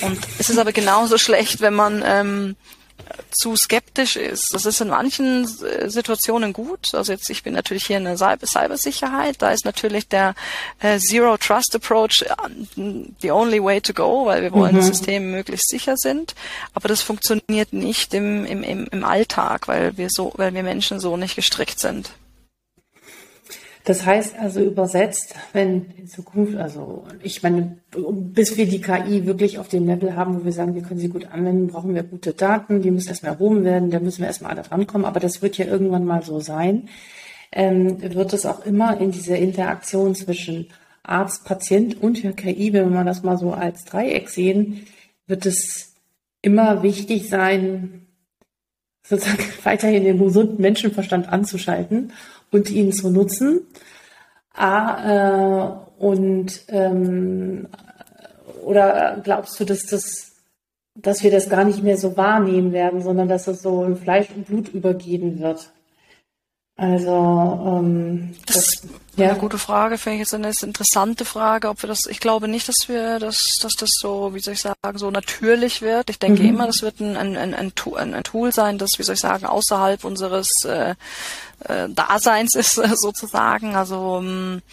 Und 0.01 0.19
es 0.37 0.49
ist 0.49 0.59
aber 0.59 0.71
genauso 0.71 1.17
schlecht, 1.17 1.61
wenn 1.61 1.73
man 1.73 2.03
ähm, 2.05 2.55
zu 3.31 3.55
skeptisch 3.55 4.15
ist. 4.15 4.53
Das 4.53 4.65
ist 4.65 4.81
in 4.81 4.89
manchen 4.89 5.43
äh, 5.63 5.89
Situationen 5.89 6.53
gut. 6.53 6.93
Also 6.93 7.11
jetzt, 7.11 7.29
ich 7.29 7.43
bin 7.43 7.53
natürlich 7.53 7.85
hier 7.85 7.97
in 7.97 8.05
der 8.05 8.17
Cyber 8.17 8.45
Cybersicherheit. 8.45 9.41
Da 9.41 9.51
ist 9.51 9.65
natürlich 9.65 10.07
der 10.07 10.35
äh, 10.79 10.99
Zero 10.99 11.37
Trust 11.37 11.75
Approach 11.75 12.23
äh, 12.23 12.33
the 13.21 13.31
only 13.31 13.61
way 13.63 13.81
to 13.81 13.93
go, 13.93 14.25
weil 14.25 14.41
wir 14.41 14.51
wollen, 14.51 14.73
mhm. 14.73 14.77
dass 14.77 14.87
Systeme 14.87 15.25
möglichst 15.25 15.69
sicher 15.69 15.97
sind. 15.97 16.35
Aber 16.73 16.87
das 16.87 17.01
funktioniert 17.01 17.73
nicht 17.73 18.13
im, 18.13 18.45
im, 18.45 18.63
im, 18.63 18.87
im 18.91 19.03
Alltag, 19.03 19.67
weil 19.67 19.97
wir 19.97 20.09
so, 20.09 20.33
weil 20.35 20.53
wir 20.53 20.63
Menschen 20.63 20.99
so 20.99 21.17
nicht 21.17 21.35
gestrickt 21.35 21.79
sind. 21.79 22.11
Das 23.85 24.05
heißt 24.05 24.39
also 24.39 24.61
übersetzt, 24.61 25.35
wenn 25.51 25.87
in 25.97 26.07
Zukunft, 26.07 26.55
also 26.55 27.05
ich 27.21 27.43
meine, 27.43 27.79
bis 27.91 28.55
wir 28.55 28.65
die 28.65 28.79
KI 28.79 29.25
wirklich 29.25 29.59
auf 29.59 29.67
dem 29.67 29.85
Level 29.85 30.15
haben, 30.15 30.39
wo 30.39 30.45
wir 30.45 30.53
sagen, 30.53 30.73
wir 30.73 30.83
können 30.83 31.01
sie 31.01 31.09
gut 31.09 31.25
anwenden, 31.25 31.67
brauchen 31.67 31.93
wir 31.93 32.03
gute 32.03 32.33
Daten, 32.33 32.81
die 32.81 32.91
müssen 32.91 33.09
erstmal 33.09 33.33
erhoben 33.33 33.65
werden, 33.65 33.91
da 33.91 33.99
müssen 33.99 34.19
wir 34.19 34.27
erstmal 34.27 34.51
alle 34.51 34.61
drankommen, 34.61 35.05
aber 35.05 35.19
das 35.19 35.41
wird 35.41 35.57
ja 35.57 35.65
irgendwann 35.65 36.05
mal 36.05 36.23
so 36.23 36.39
sein, 36.39 36.87
ähm, 37.51 38.01
wird 38.01 38.31
es 38.31 38.45
auch 38.45 38.65
immer 38.65 39.01
in 39.01 39.11
dieser 39.11 39.37
Interaktion 39.37 40.15
zwischen 40.15 40.67
Arzt, 41.03 41.43
Patient 41.43 42.01
und 42.01 42.21
KI, 42.37 42.71
wenn 42.71 42.93
wir 42.93 43.03
das 43.03 43.23
mal 43.23 43.37
so 43.37 43.51
als 43.51 43.83
Dreieck 43.83 44.29
sehen, 44.29 44.87
wird 45.27 45.45
es 45.45 45.95
immer 46.41 46.83
wichtig 46.83 47.27
sein, 47.27 48.07
sozusagen 49.05 49.43
weiterhin 49.63 50.05
den 50.05 50.19
gesunden 50.19 50.61
Menschenverstand 50.61 51.27
anzuschalten 51.27 52.13
und 52.53 52.69
ihn 52.69 52.91
zu 52.93 53.09
nutzen. 53.09 53.61
A, 54.53 55.79
äh, 55.97 56.03
und 56.03 56.63
ähm, 56.67 57.67
oder 58.63 59.19
glaubst 59.23 59.59
du, 59.59 59.65
dass 59.65 59.85
das 59.85 60.29
dass 60.95 61.23
wir 61.23 61.31
das 61.31 61.49
gar 61.49 61.63
nicht 61.63 61.81
mehr 61.81 61.97
so 61.97 62.17
wahrnehmen 62.17 62.71
werden, 62.71 63.01
sondern 63.01 63.27
dass 63.27 63.47
es 63.47 63.63
so 63.63 63.83
in 63.83 63.95
Fleisch 63.95 64.27
und 64.35 64.45
Blut 64.45 64.69
übergehen 64.69 65.39
wird? 65.39 65.71
Also 66.75 67.11
ähm, 67.67 68.35
das, 68.47 68.55
das 68.55 68.67
ist 68.67 68.87
ja. 69.15 69.29
eine 69.29 69.39
gute 69.39 69.59
Frage, 69.59 69.99
finde 69.99 70.15
ich 70.15 70.19
jetzt 70.21 70.33
eine 70.33 70.51
interessante 70.61 71.23
Frage, 71.23 71.69
ob 71.69 71.83
wir 71.83 71.87
das. 71.87 72.07
Ich 72.07 72.19
glaube 72.19 72.47
nicht, 72.47 72.67
dass 72.67 72.87
wir 72.87 73.19
das, 73.19 73.57
dass 73.61 73.73
das 73.73 73.91
so, 73.99 74.33
wie 74.33 74.39
soll 74.39 74.55
ich 74.55 74.61
sagen, 74.61 74.97
so 74.97 75.11
natürlich 75.11 75.83
wird. 75.83 76.09
Ich 76.09 76.17
denke 76.17 76.41
mhm. 76.41 76.49
immer, 76.49 76.65
das 76.65 76.81
wird 76.81 76.99
ein, 76.99 77.15
ein, 77.15 77.37
ein, 77.37 77.53
ein, 77.53 78.23
Tool 78.23 78.51
sein, 78.51 78.79
das, 78.79 78.89
wie 78.97 79.03
soll 79.03 79.13
ich 79.13 79.21
sagen, 79.21 79.45
außerhalb 79.45 80.03
unseres 80.03 80.49
äh, 80.65 80.95
äh, 81.65 81.89
Daseins 81.89 82.55
ist 82.55 82.73
sozusagen. 82.95 83.75
Also 83.75 84.17
ähm, 84.19 84.63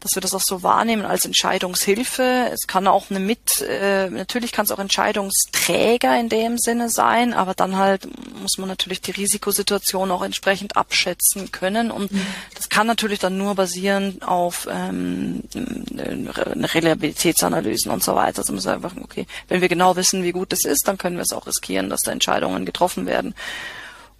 dass 0.00 0.14
wir 0.14 0.22
das 0.22 0.34
auch 0.34 0.40
so 0.40 0.62
wahrnehmen 0.62 1.04
als 1.04 1.24
Entscheidungshilfe. 1.24 2.50
Es 2.52 2.66
kann 2.66 2.86
auch 2.86 3.10
eine 3.10 3.20
mit, 3.20 3.60
äh, 3.60 4.08
natürlich 4.08 4.52
kann 4.52 4.64
es 4.64 4.70
auch 4.70 4.78
Entscheidungsträger 4.78 6.18
in 6.18 6.28
dem 6.28 6.58
Sinne 6.58 6.88
sein, 6.88 7.34
aber 7.34 7.54
dann 7.54 7.76
halt 7.76 8.08
muss 8.40 8.58
man 8.58 8.68
natürlich 8.68 9.00
die 9.00 9.10
Risikosituation 9.10 10.10
auch 10.10 10.22
entsprechend 10.22 10.76
abschätzen 10.76 11.52
können 11.52 11.90
und 11.90 12.12
mhm. 12.12 12.26
das 12.54 12.68
kann 12.68 12.86
natürlich 12.86 13.18
dann 13.18 13.36
nur 13.36 13.54
basieren 13.54 14.22
auf 14.22 14.66
ähm, 14.70 15.42
Reliabilitätsanalysen 15.94 17.90
und 17.90 18.02
so 18.02 18.14
weiter. 18.14 18.38
Also 18.40 18.56
sagt 18.58 18.84
einfach, 18.84 19.02
okay, 19.02 19.26
wenn 19.48 19.60
wir 19.60 19.68
genau 19.68 19.96
wissen, 19.96 20.22
wie 20.22 20.32
gut 20.32 20.52
es 20.52 20.64
ist, 20.64 20.86
dann 20.86 20.98
können 20.98 21.16
wir 21.16 21.22
es 21.22 21.32
auch 21.32 21.46
riskieren, 21.46 21.90
dass 21.90 22.00
da 22.00 22.12
Entscheidungen 22.12 22.64
getroffen 22.64 23.06
werden. 23.06 23.34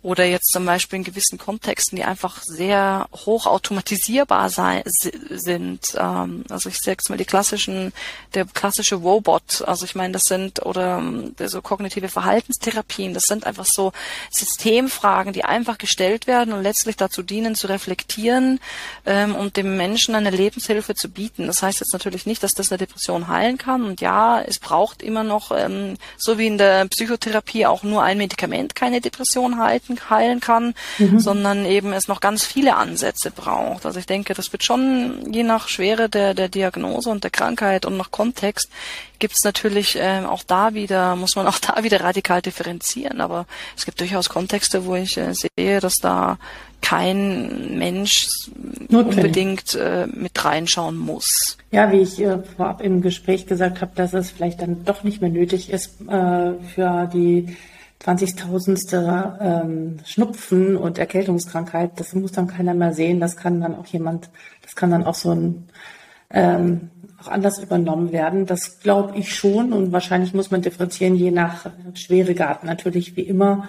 Oder 0.03 0.25
jetzt 0.25 0.51
zum 0.53 0.65
Beispiel 0.65 0.99
in 0.99 1.05
gewissen 1.05 1.37
Kontexten, 1.37 1.97
die 1.97 2.05
einfach 2.05 2.41
sehr 2.43 3.07
hoch 3.27 3.47
automatisierbar 3.47 4.49
sei, 4.49 4.83
sind. 4.87 5.95
Ähm, 5.95 6.45
also 6.49 6.71
ich 6.71 6.79
sage 6.79 6.93
jetzt 6.93 7.11
mal 7.11 7.19
die 7.19 7.27
klassischen, 7.27 7.93
der 8.33 8.47
klassische 8.47 8.95
Robot. 8.95 9.63
Also 9.67 9.85
ich 9.85 9.95
meine, 9.95 10.15
das 10.15 10.23
sind 10.23 10.65
oder 10.65 11.03
so 11.45 11.61
kognitive 11.61 12.09
Verhaltenstherapien. 12.09 13.13
Das 13.13 13.25
sind 13.25 13.45
einfach 13.45 13.67
so 13.71 13.93
Systemfragen, 14.31 15.35
die 15.35 15.45
einfach 15.45 15.77
gestellt 15.77 16.27
werden 16.27 16.55
und 16.55 16.63
letztlich 16.63 16.97
dazu 16.97 17.23
dienen, 17.23 17.55
zu 17.55 17.67
reflektieren 17.67 18.59
ähm, 19.05 19.35
und 19.35 19.59
dem 19.59 19.77
Menschen 19.77 20.15
eine 20.15 20.31
Lebenshilfe 20.31 20.95
zu 20.95 21.11
bieten. 21.11 21.47
Das 21.47 21.63
heißt 21.63 21.81
jetzt 21.81 21.93
natürlich 21.93 22.25
nicht, 22.25 22.43
dass 22.43 22.53
das 22.53 22.73
eine 22.73 22.79
Depression 22.79 23.29
heilen 23.29 23.59
kann. 23.59 23.85
Und 23.85 24.01
ja, 24.01 24.41
es 24.41 24.61
braucht 24.61 25.03
immer 25.03 25.25
noch, 25.25 25.53
ähm, 25.55 25.99
so 26.17 26.39
wie 26.39 26.47
in 26.47 26.57
der 26.57 26.87
Psychotherapie 26.87 27.67
auch 27.67 27.83
nur 27.83 28.03
ein 28.03 28.17
Medikament 28.17 28.75
keine 28.75 29.03
Depression 29.03 29.59
halten 29.59 29.90
heilen 30.11 30.41
kann, 30.41 30.75
mhm. 30.99 31.19
sondern 31.19 31.65
eben 31.65 31.93
es 31.93 32.09
noch 32.09 32.21
ganz 32.21 32.45
viele 32.45 32.77
Ansätze 32.77 33.31
braucht. 33.31 33.87
Also 33.87 33.99
ich 33.99 34.07
denke, 34.07 34.35
das 34.35 34.53
wird 34.53 34.65
schon 34.65 35.33
je 35.33 35.43
nach 35.43 35.69
Schwere 35.69 36.09
der, 36.09 36.35
der 36.35 36.49
Diagnose 36.49 37.11
und 37.11 37.25
der 37.25 37.31
Krankheit 37.31 37.87
und 37.87 37.97
nach 37.97 38.11
Kontext 38.11 38.69
gibt 39.19 39.35
es 39.35 39.45
natürlich 39.45 39.97
äh, 39.97 40.23
auch 40.25 40.43
da 40.43 40.75
wieder, 40.75 41.15
muss 41.15 41.37
man 41.37 41.47
auch 41.49 41.59
da 41.59 41.83
wieder 41.85 42.01
radikal 42.01 42.43
differenzieren. 42.43 43.21
Aber 43.21 43.47
es 43.77 43.85
gibt 43.85 44.01
durchaus 44.01 44.29
Kontexte, 44.29 44.85
wo 44.85 44.97
ich 44.97 45.17
äh, 45.17 45.33
sehe, 45.35 45.81
dass 45.81 45.95
da 45.95 46.39
kein 46.81 47.79
Mensch 47.79 48.27
Notwendig. 48.89 49.17
unbedingt 49.17 49.75
äh, 49.75 50.07
mit 50.07 50.45
reinschauen 50.45 50.97
muss. 50.97 51.59
Ja, 51.71 51.93
wie 51.93 51.99
ich 51.99 52.21
äh, 52.21 52.39
vorab 52.57 52.81
im 52.81 53.03
Gespräch 53.03 53.47
gesagt 53.47 53.81
habe, 53.81 53.93
dass 53.95 54.15
es 54.15 54.31
vielleicht 54.31 54.63
dann 54.63 54.85
doch 54.85 55.05
nicht 55.05 55.21
mehr 55.21 55.31
nötig 55.31 55.71
ist, 55.71 56.01
äh, 56.09 56.53
für 56.75 57.09
die 57.13 57.57
20.000ste 58.03 59.39
ähm, 59.41 59.99
Schnupfen 60.05 60.77
und 60.77 60.99
Erkältungskrankheit, 60.99 62.01
das 62.01 62.15
muss 62.15 62.33
dann 62.33 62.47
keiner 62.47 62.75
mehr 62.75 62.95
sehen. 62.95 63.21
Das 63.21 63.37
kann 63.37 63.61
dann 63.61 63.75
auch 63.75 63.87
jemand, 63.87 64.31
das 64.63 64.75
kann 64.75 64.91
dann 64.91 65.05
auch 65.05 65.15
so 65.15 65.33
ein 65.33 65.69
ähm, 66.33 66.91
auch 67.21 67.29
anders 67.29 67.59
übernommen 67.59 68.13
werden. 68.13 68.47
Das 68.47 68.81
glaube 68.81 69.19
ich 69.19 69.35
schon 69.35 69.73
und 69.73 69.93
wahrscheinlich 69.93 70.33
muss 70.33 70.51
man 70.51 70.63
differenzieren 70.63 71.17
je 71.17 71.31
nach 71.31 71.67
Schweregrad 71.95 72.65
natürlich 72.65 73.17
wie 73.17 73.23
immer 73.23 73.69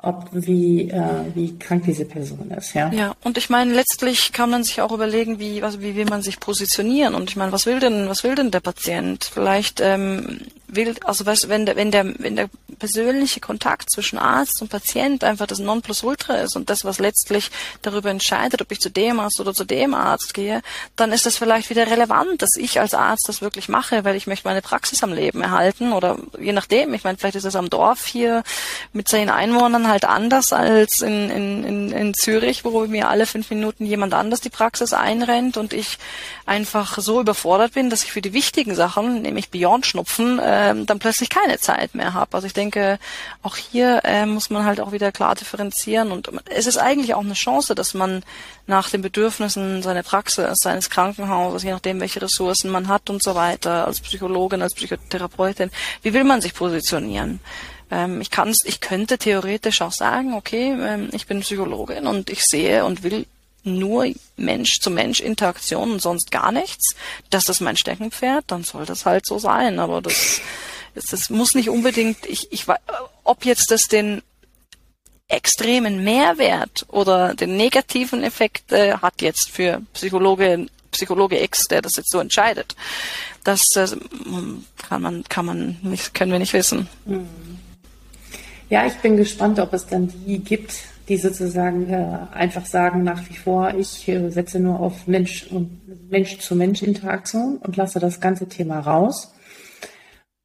ob 0.00 0.28
wie 0.32 0.90
äh, 0.90 1.24
wie 1.34 1.58
krank 1.58 1.82
diese 1.84 2.04
Person 2.04 2.52
ist, 2.52 2.72
ja. 2.74 2.92
Ja, 2.92 3.16
und 3.24 3.36
ich 3.36 3.50
meine, 3.50 3.74
letztlich 3.74 4.32
kann 4.32 4.48
man 4.48 4.62
sich 4.62 4.80
auch 4.80 4.92
überlegen, 4.92 5.40
wie 5.40 5.60
also 5.62 5.80
wie 5.80 5.96
will 5.96 6.04
man 6.04 6.22
sich 6.22 6.38
positionieren 6.38 7.16
und 7.16 7.30
ich 7.30 7.36
meine, 7.36 7.50
was 7.50 7.66
will 7.66 7.80
denn 7.80 8.08
was 8.08 8.22
will 8.22 8.36
denn 8.36 8.52
der 8.52 8.60
Patient? 8.60 9.24
Vielleicht 9.24 9.80
ähm, 9.80 10.42
will 10.68 10.94
also 11.02 11.26
was, 11.26 11.48
wenn 11.48 11.66
der 11.66 11.74
wenn 11.74 11.90
der 11.90 12.14
wenn 12.18 12.36
der 12.36 12.48
persönliche 12.78 13.40
Kontakt 13.40 13.90
zwischen 13.90 14.18
Arzt 14.18 14.62
und 14.62 14.68
Patient 14.68 15.24
einfach 15.24 15.48
das 15.48 15.58
Nonplusultra 15.58 16.34
ist 16.36 16.54
und 16.54 16.70
das, 16.70 16.84
was 16.84 17.00
letztlich 17.00 17.50
darüber 17.82 18.10
entscheidet, 18.10 18.62
ob 18.62 18.70
ich 18.70 18.78
zu 18.78 18.90
dem 18.90 19.18
Arzt 19.18 19.40
oder 19.40 19.52
zu 19.52 19.64
dem 19.64 19.94
Arzt 19.94 20.32
gehe, 20.32 20.62
dann 20.94 21.10
ist 21.10 21.26
das 21.26 21.36
vielleicht 21.36 21.70
wieder 21.70 21.90
relevant, 21.90 22.40
dass 22.40 22.50
ich 22.56 22.78
als 22.78 22.94
Arzt 22.94 23.28
das 23.28 23.42
wirklich 23.42 23.68
mache, 23.68 24.04
weil 24.04 24.14
ich 24.14 24.28
möchte 24.28 24.46
meine 24.46 24.62
Praxis 24.62 25.02
am 25.02 25.12
Leben 25.12 25.42
erhalten 25.42 25.92
oder 25.92 26.18
je 26.38 26.52
nachdem. 26.52 26.94
Ich 26.94 27.02
meine, 27.02 27.18
vielleicht 27.18 27.36
ist 27.36 27.44
es 27.44 27.56
am 27.56 27.68
Dorf 27.68 28.06
hier 28.06 28.44
mit 28.92 29.08
zehn 29.08 29.28
Einwohnern 29.28 29.87
halt 29.88 30.04
anders 30.04 30.52
als 30.52 31.00
in, 31.00 31.30
in, 31.30 31.64
in, 31.64 31.92
in 31.92 32.14
Zürich, 32.14 32.64
wo 32.64 32.86
mir 32.86 33.08
alle 33.08 33.26
fünf 33.26 33.50
Minuten 33.50 33.84
jemand 33.84 34.14
anders 34.14 34.40
die 34.40 34.50
Praxis 34.50 34.92
einrennt 34.92 35.56
und 35.56 35.72
ich 35.72 35.98
einfach 36.46 36.98
so 36.98 37.20
überfordert 37.20 37.74
bin, 37.74 37.90
dass 37.90 38.04
ich 38.04 38.12
für 38.12 38.22
die 38.22 38.32
wichtigen 38.32 38.74
Sachen, 38.74 39.22
nämlich 39.22 39.50
Beyond 39.50 39.86
Schnupfen, 39.86 40.38
äh, 40.38 40.74
dann 40.84 40.98
plötzlich 40.98 41.30
keine 41.30 41.58
Zeit 41.58 41.94
mehr 41.94 42.14
habe. 42.14 42.34
Also 42.34 42.46
ich 42.46 42.52
denke, 42.52 42.98
auch 43.42 43.56
hier 43.56 44.02
äh, 44.04 44.26
muss 44.26 44.50
man 44.50 44.64
halt 44.64 44.80
auch 44.80 44.92
wieder 44.92 45.12
klar 45.12 45.34
differenzieren 45.34 46.12
und 46.12 46.30
es 46.50 46.66
ist 46.66 46.78
eigentlich 46.78 47.14
auch 47.14 47.24
eine 47.24 47.34
Chance, 47.34 47.74
dass 47.74 47.94
man 47.94 48.22
nach 48.66 48.90
den 48.90 49.02
Bedürfnissen 49.02 49.82
seiner 49.82 50.02
Praxis, 50.02 50.46
seines 50.62 50.90
Krankenhauses, 50.90 51.62
je 51.62 51.70
nachdem, 51.70 52.00
welche 52.00 52.22
Ressourcen 52.22 52.70
man 52.70 52.88
hat 52.88 53.10
und 53.10 53.22
so 53.22 53.34
weiter, 53.34 53.86
als 53.86 54.00
Psychologin, 54.00 54.62
als 54.62 54.74
Psychotherapeutin, 54.74 55.70
wie 56.02 56.12
will 56.12 56.24
man 56.24 56.40
sich 56.40 56.54
positionieren? 56.54 57.40
Ähm, 57.90 58.20
ich 58.20 58.30
kann 58.30 58.54
ich 58.64 58.80
könnte 58.80 59.18
theoretisch 59.18 59.82
auch 59.82 59.92
sagen, 59.92 60.34
okay, 60.34 60.76
ähm, 60.80 61.08
ich 61.12 61.26
bin 61.26 61.40
Psychologin 61.40 62.06
und 62.06 62.30
ich 62.30 62.42
sehe 62.42 62.84
und 62.84 63.02
will 63.02 63.26
nur 63.64 64.06
Mensch 64.36 64.80
zu 64.80 64.90
Mensch 64.90 65.20
Interaktion 65.20 65.92
und 65.92 66.02
sonst 66.02 66.30
gar 66.30 66.52
nichts. 66.52 66.94
Das 67.30 67.48
ist 67.48 67.60
mein 67.60 67.76
Steckenpferd, 67.76 68.44
dann 68.48 68.64
soll 68.64 68.86
das 68.86 69.04
halt 69.04 69.26
so 69.26 69.38
sein. 69.38 69.78
Aber 69.78 70.00
das, 70.00 70.40
das 70.94 71.30
muss 71.30 71.54
nicht 71.54 71.68
unbedingt, 71.68 72.26
ich, 72.26 72.52
ich, 72.52 72.66
ob 73.24 73.44
jetzt 73.44 73.70
das 73.70 73.82
den 73.82 74.22
extremen 75.28 76.02
Mehrwert 76.04 76.86
oder 76.88 77.34
den 77.34 77.56
negativen 77.56 78.24
Effekt 78.24 78.72
äh, 78.72 78.94
hat 78.94 79.20
jetzt 79.20 79.50
für 79.50 79.82
Psychologe, 79.92 80.66
Psychologe 80.90 81.42
X, 81.42 81.64
der 81.64 81.82
das 81.82 81.96
jetzt 81.96 82.10
so 82.10 82.18
entscheidet. 82.18 82.74
Das 83.44 83.62
äh, 83.76 83.88
kann 84.88 85.02
man, 85.02 85.24
kann 85.24 85.44
man 85.44 85.76
nicht, 85.82 86.14
können 86.14 86.32
wir 86.32 86.38
nicht 86.38 86.54
wissen. 86.54 86.88
Mhm. 87.04 87.57
Ja, 88.70 88.86
ich 88.86 88.96
bin 88.96 89.16
gespannt, 89.16 89.58
ob 89.60 89.72
es 89.72 89.86
dann 89.86 90.12
die 90.26 90.40
gibt, 90.40 90.74
die 91.08 91.16
sozusagen 91.16 91.88
äh, 91.88 92.18
einfach 92.34 92.66
sagen 92.66 93.02
nach 93.02 93.26
wie 93.30 93.36
vor, 93.36 93.72
ich 93.74 94.06
äh, 94.08 94.28
setze 94.28 94.60
nur 94.60 94.78
auf 94.78 95.06
Mensch 95.06 95.46
und 95.50 96.10
Mensch-zu-Mensch-Interaktion 96.10 97.56
und 97.56 97.76
lasse 97.78 97.98
das 97.98 98.20
ganze 98.20 98.46
Thema 98.46 98.80
raus. 98.80 99.32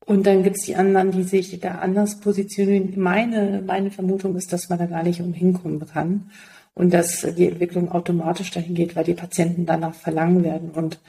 Und 0.05 0.25
dann 0.25 0.43
gibt 0.43 0.55
es 0.57 0.65
die 0.65 0.77
anderen, 0.77 1.11
die 1.11 1.23
sich 1.23 1.59
da 1.59 1.79
anders 1.79 2.21
positionieren. 2.21 2.93
Meine, 2.95 3.61
meine 3.65 3.91
Vermutung 3.91 4.37
ist, 4.37 4.53
dass 4.53 4.69
man 4.69 4.79
da 4.79 4.85
gar 4.85 5.03
nicht 5.03 5.19
umhin 5.19 5.53
kommen 5.53 5.85
kann 5.85 6.31
und 6.75 6.93
dass 6.93 7.27
die 7.37 7.47
Entwicklung 7.47 7.91
automatisch 7.91 8.51
dahin 8.51 8.73
geht, 8.73 8.95
weil 8.95 9.03
die 9.03 9.15
Patienten 9.15 9.65
danach 9.65 9.95
verlangen 9.95 10.45
werden. 10.45 10.71
Und 10.71 10.99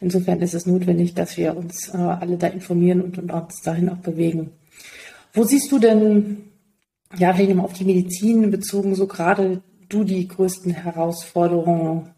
insofern 0.00 0.42
ist 0.42 0.54
es 0.54 0.66
notwendig, 0.66 1.14
dass 1.14 1.36
wir 1.36 1.56
uns 1.56 1.88
äh, 1.94 1.98
alle 1.98 2.36
da 2.36 2.48
informieren 2.48 3.00
und, 3.00 3.18
und 3.18 3.30
uns 3.30 3.62
dahin 3.62 3.88
auch 3.90 3.98
bewegen. 3.98 4.50
Wo 5.32 5.44
siehst 5.44 5.70
du 5.70 5.78
denn 5.78 6.53
ja, 7.16 7.32
vielleicht 7.32 7.50
nochmal 7.50 7.66
auf 7.66 7.72
die 7.72 7.84
Medizin 7.84 8.50
bezogen, 8.50 8.94
so 8.94 9.06
gerade 9.06 9.62
du 9.88 10.04
die 10.04 10.26
größten 10.26 10.72
Herausforderungen, 10.72 12.14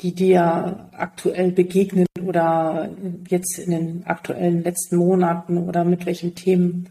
die 0.00 0.14
dir 0.14 0.90
aktuell 0.92 1.52
begegnen 1.52 2.06
oder 2.22 2.90
jetzt 3.28 3.58
in 3.58 3.70
den 3.70 4.06
aktuellen 4.06 4.62
letzten 4.62 4.96
Monaten 4.96 5.56
oder 5.58 5.84
mit 5.84 6.04
welchen 6.04 6.34
Themen 6.34 6.88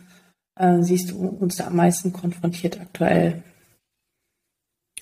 äh, 0.57 0.81
siehst 0.81 1.11
du 1.11 1.27
uns 1.27 1.57
da 1.57 1.67
am 1.67 1.75
meisten 1.75 2.13
konfrontiert 2.13 2.79
aktuell? 2.79 3.43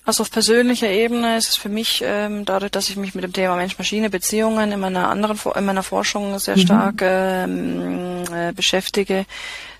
Also 0.06 0.22
auf 0.22 0.30
persönlicher 0.30 0.90
Ebene 0.90 1.38
ist 1.38 1.48
es 1.48 1.56
für 1.56 1.70
mich, 1.70 2.02
ähm, 2.04 2.44
dadurch, 2.44 2.72
dass 2.72 2.90
ich 2.90 2.96
mich 2.96 3.14
mit 3.14 3.24
dem 3.24 3.32
Thema 3.32 3.56
Mensch-Maschine-Beziehungen 3.56 4.70
in 4.70 4.80
meiner 4.80 5.08
anderen, 5.08 5.38
in 5.56 5.64
meiner 5.64 5.82
Forschung 5.82 6.38
sehr 6.38 6.56
mhm. 6.56 6.60
stark 6.60 7.00
ähm, 7.00 8.24
äh, 8.30 8.52
beschäftige, 8.52 9.24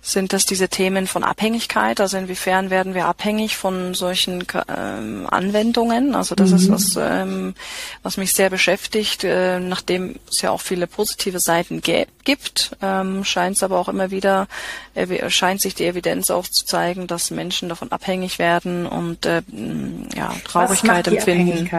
sind 0.04 0.34
das 0.34 0.44
diese 0.44 0.68
Themen 0.68 1.06
von 1.06 1.24
Abhängigkeit? 1.24 1.98
Also 1.98 2.18
inwiefern 2.18 2.68
werden 2.68 2.92
wir 2.92 3.06
abhängig 3.06 3.56
von 3.56 3.94
solchen 3.94 4.44
ähm, 4.68 5.26
Anwendungen? 5.30 6.14
Also 6.14 6.34
das 6.34 6.50
mhm. 6.50 6.56
ist 6.56 6.70
was, 6.70 6.96
ähm, 7.00 7.54
was 8.02 8.18
mich 8.18 8.32
sehr 8.32 8.50
beschäftigt. 8.50 9.24
Äh, 9.24 9.60
nachdem 9.60 10.16
es 10.30 10.42
ja 10.42 10.50
auch 10.50 10.60
viele 10.60 10.86
positive 10.86 11.40
Seiten 11.40 11.80
gibt, 11.80 12.76
ähm, 12.82 13.24
scheint 13.24 13.56
es 13.56 13.62
aber 13.62 13.78
auch 13.78 13.88
immer 13.88 14.10
wieder, 14.10 14.46
äh, 14.94 15.30
scheint 15.30 15.62
sich 15.62 15.74
die 15.74 15.86
Evidenz 15.86 16.30
auch 16.30 16.46
zu 16.46 16.66
zeigen, 16.66 17.06
dass 17.06 17.30
Menschen 17.30 17.70
davon 17.70 17.90
abhängig 17.90 18.38
werden 18.38 18.86
und 18.86 19.24
äh, 19.24 19.40
ja, 20.14 20.34
Traurigkeit 20.44 21.08
empfinden 21.08 21.70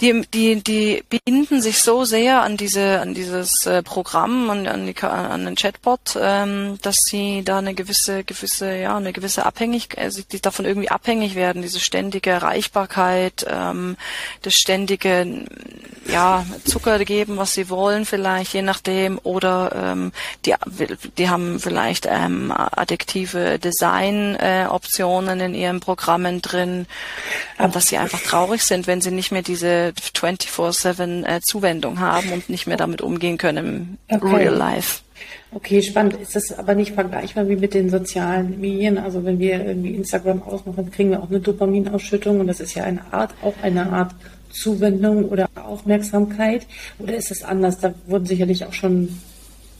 die, 0.00 0.26
die, 0.32 0.62
die 0.62 1.04
binden 1.08 1.60
sich 1.60 1.78
so 1.78 2.04
sehr 2.04 2.42
an 2.42 2.56
diese, 2.56 3.00
an 3.00 3.14
dieses 3.14 3.66
äh, 3.66 3.82
Programm 3.82 4.48
und 4.48 4.66
an, 4.66 4.86
die, 4.86 4.96
an 5.02 5.44
den 5.44 5.56
Chatbot, 5.56 6.18
ähm, 6.20 6.78
dass 6.82 6.96
sie 7.06 7.42
da 7.44 7.58
eine 7.58 7.74
gewisse, 7.74 8.24
gewisse, 8.24 8.76
ja, 8.76 8.96
eine 8.96 9.12
gewisse 9.12 9.44
Abhängigkeit, 9.44 10.04
also 10.04 10.22
die 10.22 10.40
davon 10.40 10.64
irgendwie 10.64 10.90
abhängig 10.90 11.34
werden, 11.34 11.62
diese 11.62 11.80
ständige 11.80 12.30
Erreichbarkeit, 12.30 13.44
ähm, 13.48 13.96
das 14.42 14.54
ständige, 14.54 15.46
ja, 16.06 16.46
Zucker 16.64 16.98
geben, 17.04 17.36
was 17.36 17.52
sie 17.52 17.68
wollen, 17.68 18.06
vielleicht, 18.06 18.54
je 18.54 18.62
nachdem, 18.62 19.20
oder 19.22 19.72
ähm, 19.74 20.12
die, 20.46 20.54
die 21.18 21.28
haben 21.28 21.60
vielleicht 21.60 22.06
ähm, 22.08 22.52
addiktive 22.52 23.58
Design-Optionen 23.58 25.40
äh, 25.40 25.44
in 25.44 25.54
ihren 25.54 25.80
Programmen 25.80 26.40
drin, 26.40 26.86
und 27.58 27.76
dass 27.76 27.88
sie 27.88 27.98
einfach 27.98 28.20
traurig 28.20 28.62
sind, 28.62 28.86
wenn 28.86 29.02
sie 29.02 29.10
nicht 29.10 29.32
mehr 29.32 29.42
diese 29.42 29.89
24-7 29.90 31.26
äh, 31.26 31.40
Zuwendung 31.40 32.00
haben 32.00 32.32
und 32.32 32.48
nicht 32.48 32.66
mehr 32.66 32.76
damit 32.76 33.02
umgehen 33.02 33.38
können 33.38 33.98
im 34.08 34.16
okay. 34.16 34.36
Real 34.36 34.54
Life. 34.54 35.00
Okay, 35.52 35.82
spannend. 35.82 36.14
Ist 36.14 36.36
das 36.36 36.56
aber 36.56 36.74
nicht 36.74 36.92
vergleichbar 36.92 37.48
wie 37.48 37.56
mit 37.56 37.74
den 37.74 37.90
sozialen 37.90 38.60
Medien? 38.60 38.98
Also 38.98 39.24
wenn 39.24 39.38
wir 39.38 39.64
irgendwie 39.64 39.94
Instagram 39.94 40.42
ausmachen, 40.42 40.90
kriegen 40.90 41.10
wir 41.10 41.22
auch 41.22 41.28
eine 41.28 41.40
Dopaminausschüttung 41.40 42.40
und 42.40 42.46
das 42.46 42.60
ist 42.60 42.74
ja 42.74 42.84
eine 42.84 43.12
Art, 43.12 43.34
auch 43.42 43.54
eine 43.62 43.90
Art 43.90 44.14
Zuwendung 44.50 45.24
oder 45.24 45.48
Aufmerksamkeit. 45.56 46.66
Oder 46.98 47.16
ist 47.16 47.30
es 47.30 47.42
anders? 47.42 47.78
Da 47.78 47.94
wurden 48.06 48.26
sicherlich 48.26 48.64
auch 48.64 48.72
schon 48.72 49.20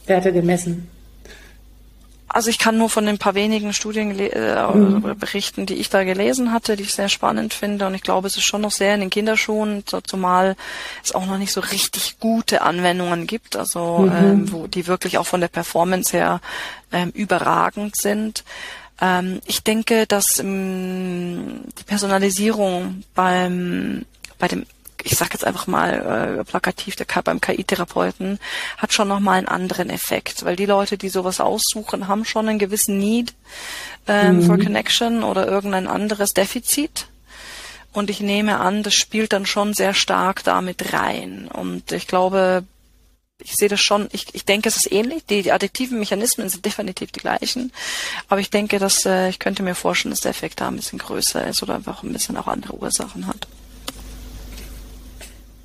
Werte 0.05 0.33
gemessen. 0.33 0.87
Also 2.33 2.49
ich 2.49 2.59
kann 2.59 2.77
nur 2.77 2.89
von 2.89 3.05
den 3.05 3.17
paar 3.17 3.35
wenigen 3.35 3.73
Studien 3.73 4.17
äh, 4.17 4.67
mhm. 4.73 5.17
berichten, 5.17 5.65
die 5.65 5.75
ich 5.75 5.89
da 5.89 6.03
gelesen 6.03 6.51
hatte, 6.51 6.75
die 6.75 6.83
ich 6.83 6.93
sehr 6.93 7.09
spannend 7.09 7.53
finde. 7.53 7.87
Und 7.87 7.93
ich 7.93 8.01
glaube, 8.01 8.27
es 8.27 8.37
ist 8.37 8.43
schon 8.43 8.61
noch 8.61 8.71
sehr 8.71 8.95
in 8.95 9.01
den 9.01 9.09
Kinderschuhen, 9.09 9.83
zumal 10.03 10.55
es 11.03 11.13
auch 11.13 11.25
noch 11.25 11.37
nicht 11.37 11.51
so 11.51 11.61
richtig 11.61 12.19
gute 12.19 12.61
Anwendungen 12.61 13.27
gibt, 13.27 13.55
also 13.55 13.99
mhm. 13.99 14.11
ähm, 14.15 14.51
wo 14.51 14.67
die 14.67 14.87
wirklich 14.87 15.17
auch 15.17 15.27
von 15.27 15.41
der 15.41 15.49
Performance 15.49 16.15
her 16.15 16.41
ähm, 16.91 17.09
überragend 17.11 17.95
sind. 17.97 18.43
Ähm, 19.01 19.41
ich 19.45 19.63
denke, 19.63 20.07
dass 20.07 20.39
ähm, 20.39 21.63
die 21.79 21.83
Personalisierung 21.83 23.03
beim 23.13 24.05
bei 24.39 24.47
dem 24.47 24.65
ich 25.03 25.15
sage 25.15 25.31
jetzt 25.33 25.45
einfach 25.45 25.67
mal 25.67 26.39
äh, 26.39 26.43
plakativ, 26.43 26.95
der 26.95 27.05
beim 27.23 27.41
KI-Therapeuten 27.41 28.39
hat 28.77 28.93
schon 28.93 29.07
nochmal 29.07 29.37
einen 29.37 29.47
anderen 29.47 29.89
Effekt, 29.89 30.45
weil 30.45 30.55
die 30.55 30.65
Leute, 30.65 30.97
die 30.97 31.09
sowas 31.09 31.39
aussuchen, 31.39 32.07
haben 32.07 32.25
schon 32.25 32.47
einen 32.47 32.59
gewissen 32.59 32.97
Need 32.97 33.33
ähm, 34.07 34.37
mhm. 34.37 34.43
for 34.43 34.57
Connection 34.57 35.23
oder 35.23 35.47
irgendein 35.47 35.87
anderes 35.87 36.31
Defizit. 36.31 37.07
Und 37.93 38.09
ich 38.09 38.21
nehme 38.21 38.59
an, 38.59 38.83
das 38.83 38.93
spielt 38.93 39.33
dann 39.33 39.45
schon 39.45 39.73
sehr 39.73 39.93
stark 39.93 40.43
damit 40.43 40.93
rein. 40.93 41.49
Und 41.51 41.91
ich 41.91 42.07
glaube, 42.07 42.63
ich 43.43 43.53
sehe 43.55 43.69
das 43.69 43.81
schon, 43.81 44.07
ich, 44.11 44.33
ich 44.33 44.45
denke, 44.45 44.69
es 44.69 44.77
ist 44.77 44.91
ähnlich. 44.91 45.25
Die, 45.25 45.41
die 45.41 45.51
addiktiven 45.51 45.99
Mechanismen 45.99 46.47
sind 46.47 46.65
definitiv 46.65 47.11
die 47.11 47.19
gleichen. 47.19 47.73
Aber 48.29 48.39
ich 48.39 48.49
denke, 48.49 48.79
dass 48.79 49.05
äh, 49.05 49.29
ich 49.29 49.39
könnte 49.39 49.63
mir 49.63 49.75
vorstellen, 49.75 50.11
dass 50.11 50.21
der 50.21 50.31
Effekt 50.31 50.61
da 50.61 50.67
ein 50.67 50.77
bisschen 50.77 50.99
größer 50.99 51.45
ist 51.47 51.61
oder 51.63 51.75
einfach 51.75 52.03
ein 52.03 52.13
bisschen 52.13 52.37
auch 52.37 52.47
andere 52.47 52.75
Ursachen 52.75 53.27
hat. 53.27 53.47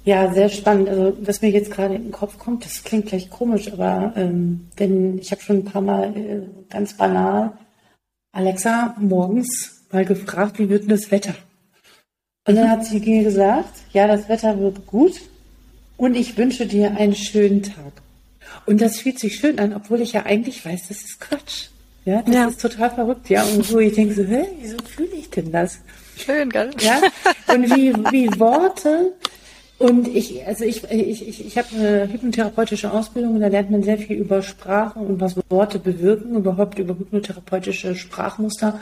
Ja, 0.06 0.32
sehr 0.32 0.48
spannend. 0.48 0.88
Also 0.88 1.16
was 1.20 1.42
mir 1.42 1.50
jetzt 1.50 1.70
gerade 1.70 1.96
in 1.96 2.04
den 2.04 2.12
Kopf 2.12 2.38
kommt, 2.38 2.64
das 2.64 2.82
klingt 2.82 3.06
gleich 3.06 3.28
komisch, 3.28 3.70
aber 3.70 4.14
ähm, 4.16 4.68
wenn 4.78 5.18
ich 5.18 5.30
habe 5.32 5.42
schon 5.42 5.56
ein 5.56 5.64
paar 5.64 5.82
Mal 5.82 6.16
äh, 6.16 6.42
ganz 6.70 6.94
banal 6.94 7.52
Alexa 8.32 8.96
morgens 8.98 9.84
mal 9.92 10.04
gefragt, 10.04 10.58
wie 10.58 10.68
wird 10.68 10.84
denn 10.84 10.90
das 10.90 11.10
Wetter? 11.10 11.34
Und 12.46 12.56
dann 12.56 12.70
hat 12.70 12.86
sie 12.86 13.00
mir 13.00 13.24
gesagt, 13.24 13.74
ja, 13.92 14.06
das 14.06 14.28
Wetter 14.28 14.58
wird 14.58 14.86
gut, 14.86 15.20
und 15.96 16.14
ich 16.14 16.36
wünsche 16.36 16.66
dir 16.66 16.96
einen 16.96 17.14
schönen 17.14 17.62
Tag. 17.62 17.92
Und 18.66 18.80
das 18.80 19.00
fühlt 19.00 19.18
sich 19.18 19.36
schön 19.36 19.58
an, 19.58 19.74
obwohl 19.74 20.00
ich 20.00 20.12
ja 20.12 20.24
eigentlich 20.24 20.64
weiß, 20.64 20.88
das 20.88 21.02
ist 21.02 21.20
Quatsch. 21.20 21.68
Ja, 22.04 22.22
das 22.22 22.34
ja. 22.34 22.46
ist 22.46 22.60
total 22.60 22.90
verrückt. 22.90 23.28
Ja, 23.28 23.42
und 23.44 23.72
wo 23.72 23.78
ich 23.78 23.94
denke 23.94 24.14
so, 24.14 24.22
hä, 24.22 24.44
wieso 24.60 24.76
fühle 24.84 25.14
ich 25.14 25.30
denn 25.30 25.50
das? 25.50 25.80
Schön, 26.16 26.50
gell? 26.50 26.70
Ja, 26.78 27.00
und 27.52 27.64
wie, 27.74 27.92
wie 28.12 28.38
Worte 28.38 29.12
und 29.78 30.08
ich, 30.08 30.46
also 30.46 30.64
ich, 30.64 30.84
ich, 30.90 31.28
ich, 31.28 31.46
ich 31.46 31.58
habe 31.58 31.68
eine 31.74 32.08
hypnotherapeutische 32.10 32.90
Ausbildung 32.90 33.34
und 33.34 33.40
da 33.42 33.48
lernt 33.48 33.70
man 33.70 33.82
sehr 33.82 33.98
viel 33.98 34.16
über 34.16 34.42
Sprache 34.42 34.98
und 34.98 35.20
was 35.20 35.36
Worte 35.50 35.78
bewirken, 35.78 36.34
überhaupt 36.34 36.78
über 36.78 36.98
hypnotherapeutische 36.98 37.94
Sprachmuster. 37.94 38.80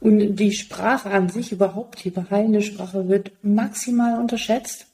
Und 0.00 0.36
die 0.36 0.52
Sprache 0.52 1.10
an 1.10 1.30
sich, 1.30 1.52
überhaupt 1.52 2.04
die 2.04 2.10
beheilende 2.10 2.60
Sprache, 2.60 3.08
wird 3.08 3.32
maximal 3.42 4.20
unterschätzt. 4.20 4.86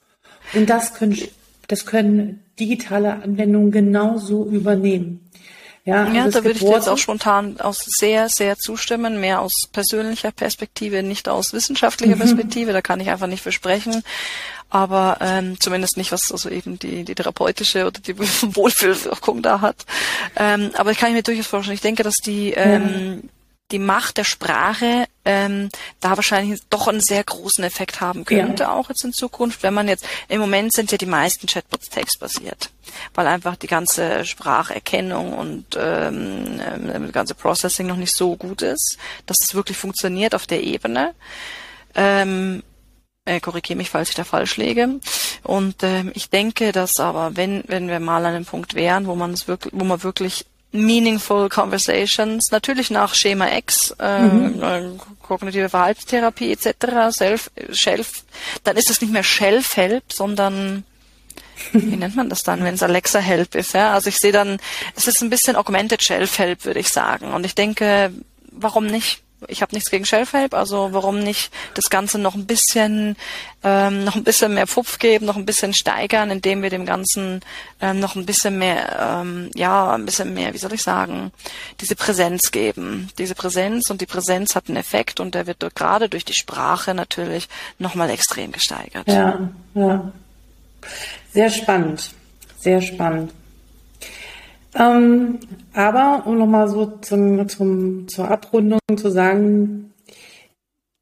Und 0.54 0.70
das 0.70 0.94
können, 0.94 1.18
das 1.66 1.86
können 1.86 2.44
digitale 2.60 3.14
Anwendungen 3.14 3.72
genauso 3.72 4.44
übernehmen. 4.44 5.28
Ja, 5.84 6.06
ja 6.12 6.22
also 6.22 6.38
da 6.38 6.44
würde 6.44 6.56
ich 6.56 6.64
dir 6.64 6.70
jetzt 6.70 6.88
auch 6.88 6.98
spontan 6.98 7.60
aus 7.60 7.84
sehr, 7.84 8.28
sehr 8.28 8.56
zustimmen, 8.56 9.20
mehr 9.20 9.40
aus 9.40 9.52
persönlicher 9.72 10.30
Perspektive, 10.30 11.02
nicht 11.02 11.28
aus 11.28 11.52
wissenschaftlicher 11.52 12.14
mhm. 12.14 12.20
Perspektive, 12.20 12.72
da 12.72 12.80
kann 12.80 13.00
ich 13.00 13.10
einfach 13.10 13.26
nicht 13.26 13.42
versprechen 13.42 14.04
aber 14.72 15.18
ähm, 15.20 15.60
zumindest 15.60 15.98
nicht, 15.98 16.12
was 16.12 16.32
also 16.32 16.48
eben 16.48 16.78
die, 16.78 17.04
die 17.04 17.14
therapeutische 17.14 17.86
oder 17.86 18.00
die 18.00 18.18
Wohlfühlwirkung 18.18 19.42
da 19.42 19.60
hat. 19.60 19.84
Ähm, 20.34 20.70
aber 20.78 20.92
ich 20.92 20.98
kann 20.98 21.10
ich 21.10 21.14
mir 21.14 21.22
durchaus 21.22 21.46
vorstellen. 21.46 21.74
Ich 21.74 21.82
denke, 21.82 22.02
dass 22.02 22.14
die 22.14 22.52
ähm, 22.52 23.20
ja. 23.22 23.28
die 23.70 23.78
Macht 23.78 24.16
der 24.16 24.24
Sprache 24.24 25.04
ähm, 25.26 25.68
da 26.00 26.16
wahrscheinlich 26.16 26.62
doch 26.70 26.88
einen 26.88 27.02
sehr 27.02 27.22
großen 27.22 27.62
Effekt 27.64 28.00
haben 28.00 28.24
könnte, 28.24 28.62
ja. 28.62 28.72
auch 28.72 28.88
jetzt 28.88 29.04
in 29.04 29.12
Zukunft, 29.12 29.62
wenn 29.62 29.74
man 29.74 29.88
jetzt, 29.88 30.06
im 30.28 30.40
Moment 30.40 30.72
sind 30.72 30.90
ja 30.90 30.96
die 30.96 31.04
meisten 31.04 31.46
Chatbots 31.46 31.90
textbasiert, 31.90 32.70
weil 33.12 33.26
einfach 33.26 33.56
die 33.56 33.66
ganze 33.66 34.24
Spracherkennung 34.24 35.34
und 35.34 35.66
ähm, 35.76 36.62
ähm 36.66 37.02
das 37.02 37.12
ganze 37.12 37.34
Processing 37.34 37.88
noch 37.88 37.96
nicht 37.96 38.16
so 38.16 38.36
gut 38.36 38.62
ist, 38.62 38.96
dass 39.26 39.36
es 39.44 39.54
wirklich 39.54 39.76
funktioniert 39.76 40.34
auf 40.34 40.46
der 40.46 40.62
Ebene. 40.62 41.12
Ähm, 41.94 42.62
äh, 43.24 43.40
korrigiere 43.40 43.76
mich, 43.76 43.90
falls 43.90 44.10
ich 44.10 44.14
da 44.14 44.24
falsch 44.24 44.56
liege. 44.56 45.00
Und 45.42 45.82
ähm, 45.82 46.12
ich 46.14 46.30
denke, 46.30 46.72
dass 46.72 46.98
aber 46.98 47.36
wenn 47.36 47.64
wenn 47.66 47.88
wir 47.88 48.00
mal 48.00 48.24
an 48.24 48.34
einem 48.34 48.44
Punkt 48.44 48.74
wären, 48.74 49.06
wo 49.06 49.14
man 49.14 49.32
es 49.32 49.48
wirklich, 49.48 49.72
wo 49.76 49.84
man 49.84 50.02
wirklich 50.02 50.46
meaningful 50.72 51.48
conversations, 51.50 52.50
natürlich 52.50 52.90
nach 52.90 53.14
Schema 53.14 53.54
X, 53.56 53.94
äh, 54.00 54.22
mhm. 54.22 54.62
Äh, 54.62 54.82
kognitive 55.22 55.68
Verhaltenstherapie 55.68 56.52
etc., 56.52 57.10
Self, 57.10 57.50
Shelf, 57.72 58.24
dann 58.64 58.76
ist 58.76 58.90
es 58.90 59.00
nicht 59.00 59.12
mehr 59.12 59.22
Shelf-Help, 59.22 60.12
sondern 60.12 60.84
wie 61.72 61.96
nennt 61.96 62.16
man 62.16 62.30
das 62.30 62.42
dann, 62.42 62.64
wenn 62.64 62.74
es 62.74 62.82
Alexa 62.82 63.18
Help 63.18 63.54
ist? 63.54 63.74
Ja? 63.74 63.92
Also 63.92 64.08
ich 64.08 64.16
sehe 64.16 64.32
dann, 64.32 64.58
es 64.96 65.06
ist 65.06 65.20
ein 65.22 65.30
bisschen 65.30 65.56
Augmented 65.56 66.02
Shelf 66.02 66.38
Help, 66.38 66.64
würde 66.64 66.80
ich 66.80 66.88
sagen. 66.88 67.32
Und 67.32 67.44
ich 67.44 67.54
denke, 67.54 68.12
warum 68.50 68.86
nicht? 68.86 69.22
Ich 69.48 69.62
habe 69.62 69.74
nichts 69.74 69.90
gegen 69.90 70.04
Shelf-Help, 70.04 70.54
also 70.54 70.90
warum 70.92 71.18
nicht 71.20 71.52
das 71.74 71.90
Ganze 71.90 72.18
noch 72.18 72.34
ein 72.34 72.46
bisschen, 72.46 73.16
ähm, 73.62 74.04
noch 74.04 74.16
ein 74.16 74.24
bisschen 74.24 74.54
mehr 74.54 74.66
Pfupf 74.66 74.98
geben, 74.98 75.26
noch 75.26 75.36
ein 75.36 75.46
bisschen 75.46 75.74
steigern, 75.74 76.30
indem 76.30 76.62
wir 76.62 76.70
dem 76.70 76.86
Ganzen 76.86 77.40
ähm, 77.80 78.00
noch 78.00 78.16
ein 78.16 78.26
bisschen 78.26 78.58
mehr, 78.58 79.20
ähm, 79.22 79.50
ja, 79.54 79.92
ein 79.92 80.04
bisschen 80.04 80.34
mehr, 80.34 80.54
wie 80.54 80.58
soll 80.58 80.72
ich 80.72 80.82
sagen, 80.82 81.32
diese 81.80 81.96
Präsenz 81.96 82.50
geben. 82.50 83.10
Diese 83.18 83.34
Präsenz 83.34 83.90
und 83.90 84.00
die 84.00 84.06
Präsenz 84.06 84.54
hat 84.54 84.68
einen 84.68 84.76
Effekt 84.76 85.20
und 85.20 85.34
der 85.34 85.46
wird 85.46 85.64
gerade 85.74 86.08
durch 86.08 86.24
die 86.24 86.34
Sprache 86.34 86.94
natürlich 86.94 87.48
nochmal 87.78 88.10
extrem 88.10 88.52
gesteigert. 88.52 89.06
Ja, 89.06 89.48
ja. 89.74 90.12
Sehr 91.32 91.50
spannend. 91.50 92.10
Sehr 92.58 92.80
spannend. 92.80 93.32
Ähm, 94.74 95.38
aber 95.74 96.26
um 96.26 96.38
nochmal 96.38 96.68
so 96.68 96.86
zum, 97.00 97.48
zum, 97.48 98.08
zur 98.08 98.30
Abrundung 98.30 98.80
zu 98.96 99.10
sagen, 99.10 99.92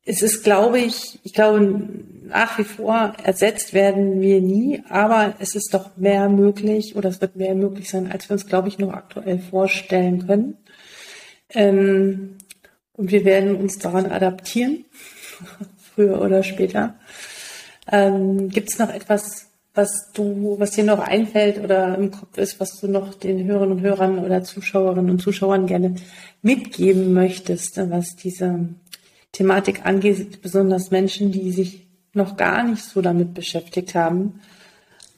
es 0.05 0.23
ist, 0.23 0.43
glaube 0.43 0.81
ich, 0.81 1.21
ich 1.23 1.35
glaube, 1.35 1.89
nach 2.25 2.59
wie 2.59 2.65
vor 2.65 3.13
ersetzt 3.23 3.75
werden 3.75 4.21
wir 4.21 4.41
nie, 4.41 4.83
aber 4.89 5.35
es 5.39 5.55
ist 5.55 5.73
doch 5.75 5.97
mehr 5.97 6.29
möglich 6.29 6.97
oder 6.97 7.09
es 7.11 7.21
wird 7.21 7.37
mehr 7.37 7.55
möglich 7.55 7.91
sein, 7.91 8.11
als 8.11 8.29
wir 8.29 8.35
uns, 8.35 8.47
glaube 8.47 8.69
ich, 8.69 8.79
noch 8.79 8.93
aktuell 8.93 9.39
vorstellen 9.39 10.27
können. 10.27 10.57
Ähm, 11.51 12.39
und 12.93 13.11
wir 13.11 13.25
werden 13.25 13.57
uns 13.57 13.79
daran 13.79 14.07
adaptieren, 14.07 14.85
früher 15.95 16.21
oder 16.21 16.43
später. 16.43 16.95
Ähm, 17.91 18.49
Gibt 18.49 18.71
es 18.71 18.79
noch 18.79 18.93
etwas, 18.93 19.50
was 19.75 20.11
du, 20.13 20.57
was 20.59 20.73
dir 20.73 20.85
noch 20.85 20.99
einfällt 20.99 21.63
oder 21.63 21.97
im 21.97 22.11
Kopf 22.11 22.37
ist, 22.39 22.59
was 22.59 22.81
du 22.81 22.89
noch 22.89 23.15
den 23.15 23.45
Hörern 23.47 23.71
und 23.71 23.81
Hörern 23.81 24.19
oder 24.19 24.43
Zuschauerinnen 24.43 25.11
und 25.11 25.23
Zuschauern 25.23 25.67
gerne 25.67 25.95
mitgeben 26.43 27.13
möchtest, 27.13 27.77
was 27.77 28.17
diese 28.17 28.69
Thematik 29.33 29.87
angeht, 29.87 30.43
besonders 30.43 30.91
Menschen, 30.91 31.31
die 31.31 31.53
sich 31.53 31.87
noch 32.13 32.37
gar 32.37 32.65
nicht 32.65 32.83
so 32.83 33.01
damit 33.01 33.35
beschäftigt 33.35 33.95
haben 33.95 34.41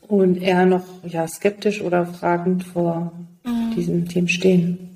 und 0.02 0.42
eher 0.42 0.66
noch 0.66 0.84
ja, 1.04 1.26
skeptisch 1.26 1.80
oder 1.80 2.04
fragend 2.04 2.64
vor 2.64 3.12
mhm. 3.44 3.74
diesen 3.74 4.06
Themen 4.06 4.28
stehen. 4.28 4.88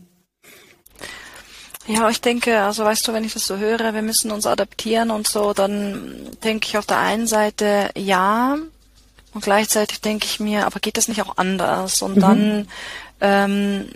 Ja, 1.88 2.10
ich 2.10 2.20
denke, 2.20 2.60
also 2.60 2.84
weißt 2.84 3.06
du, 3.06 3.12
wenn 3.12 3.24
ich 3.24 3.32
das 3.32 3.46
so 3.46 3.56
höre, 3.58 3.94
wir 3.94 4.02
müssen 4.02 4.32
uns 4.32 4.44
adaptieren 4.44 5.10
und 5.10 5.28
so, 5.28 5.52
dann 5.52 6.16
denke 6.42 6.66
ich 6.66 6.76
auf 6.76 6.84
der 6.84 6.98
einen 6.98 7.28
Seite, 7.28 7.90
ja, 7.96 8.58
und 9.36 9.42
gleichzeitig 9.42 10.00
denke 10.00 10.24
ich 10.24 10.40
mir, 10.40 10.64
aber 10.64 10.80
geht 10.80 10.96
das 10.96 11.08
nicht 11.08 11.20
auch 11.20 11.36
anders? 11.36 12.00
Und 12.00 12.16
mhm. 12.16 12.20
dann, 12.20 12.68
ähm, 13.20 13.88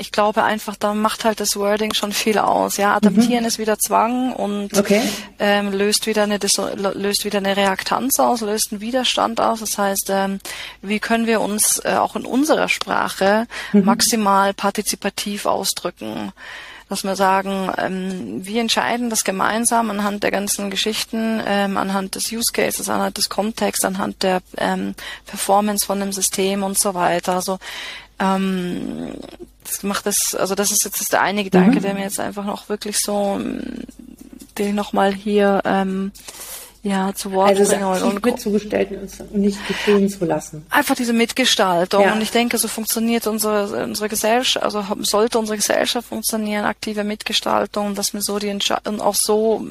ich 0.00 0.10
glaube 0.10 0.42
einfach, 0.42 0.74
da 0.74 0.94
macht 0.94 1.24
halt 1.24 1.38
das 1.38 1.54
Wording 1.54 1.94
schon 1.94 2.12
viel 2.12 2.38
aus. 2.38 2.76
Ja, 2.76 2.96
adaptieren 2.96 3.42
mhm. 3.42 3.46
ist 3.46 3.60
wieder 3.60 3.78
Zwang 3.78 4.32
und 4.32 4.76
okay. 4.76 5.00
ähm, 5.38 5.72
löst 5.72 6.08
wieder 6.08 6.24
eine 6.24 6.40
löst 6.94 7.24
wieder 7.24 7.38
eine 7.38 7.56
Reaktanz 7.56 8.18
aus, 8.18 8.40
löst 8.40 8.72
einen 8.72 8.80
Widerstand 8.80 9.40
aus. 9.40 9.60
Das 9.60 9.78
heißt, 9.78 10.08
ähm, 10.08 10.40
wie 10.82 10.98
können 10.98 11.28
wir 11.28 11.40
uns 11.40 11.80
äh, 11.84 11.94
auch 11.94 12.16
in 12.16 12.26
unserer 12.26 12.68
Sprache 12.68 13.46
mhm. 13.72 13.84
maximal 13.84 14.54
partizipativ 14.54 15.46
ausdrücken? 15.46 16.32
Dass 16.88 17.04
wir 17.04 17.16
sagen, 17.16 17.70
ähm, 17.78 18.46
wir 18.46 18.60
entscheiden 18.60 19.10
das 19.10 19.24
gemeinsam 19.24 19.90
anhand 19.90 20.22
der 20.22 20.30
ganzen 20.30 20.70
Geschichten, 20.70 21.42
ähm, 21.46 21.76
anhand 21.76 22.14
des 22.14 22.30
Use 22.30 22.52
Cases, 22.52 22.88
anhand 22.88 23.16
des 23.16 23.28
Kontexts, 23.28 23.84
anhand 23.84 24.22
der 24.22 24.42
ähm, 24.58 24.94
Performance 25.26 25.86
von 25.86 26.00
dem 26.00 26.12
System 26.12 26.62
und 26.62 26.78
so 26.78 26.94
weiter. 26.94 27.34
Also 27.34 27.58
ähm, 28.18 29.14
das 29.64 29.82
macht 29.82 30.06
das, 30.06 30.34
also 30.34 30.54
das 30.54 30.70
ist 30.70 30.84
jetzt 30.84 31.12
der 31.12 31.22
eine 31.22 31.42
Gedanke, 31.42 31.78
mhm. 31.78 31.82
der 31.82 31.94
mir 31.94 32.02
jetzt 32.02 32.20
einfach 32.20 32.44
noch 32.44 32.68
wirklich 32.68 32.98
so, 32.98 33.38
den 33.38 34.68
ich 34.68 34.74
nochmal 34.74 35.14
hier 35.14 35.62
ähm, 35.64 36.12
ja, 36.84 37.14
zu 37.14 37.32
Wort 37.32 37.48
also 37.48 37.64
bringen 37.64 37.84
und 37.84 38.24
mitzugestalten 38.24 38.98
und 38.98 39.40
nicht 39.40 39.66
geschehen 39.66 40.06
zu 40.10 40.26
lassen. 40.26 40.66
Einfach 40.68 40.94
diese 40.94 41.14
Mitgestaltung. 41.14 42.02
Ja. 42.02 42.12
Und 42.12 42.20
ich 42.20 42.30
denke, 42.30 42.58
so 42.58 42.68
funktioniert 42.68 43.26
unsere, 43.26 43.84
unsere 43.84 44.10
Gesellschaft, 44.10 44.62
also 44.62 44.84
sollte 45.00 45.38
unsere 45.38 45.56
Gesellschaft 45.56 46.08
funktionieren, 46.08 46.66
aktive 46.66 47.02
Mitgestaltung, 47.02 47.94
dass 47.94 48.12
wir 48.12 48.20
so 48.20 48.38
die 48.38 48.48
Entscheidung 48.48 49.00
auch 49.00 49.14
so 49.14 49.66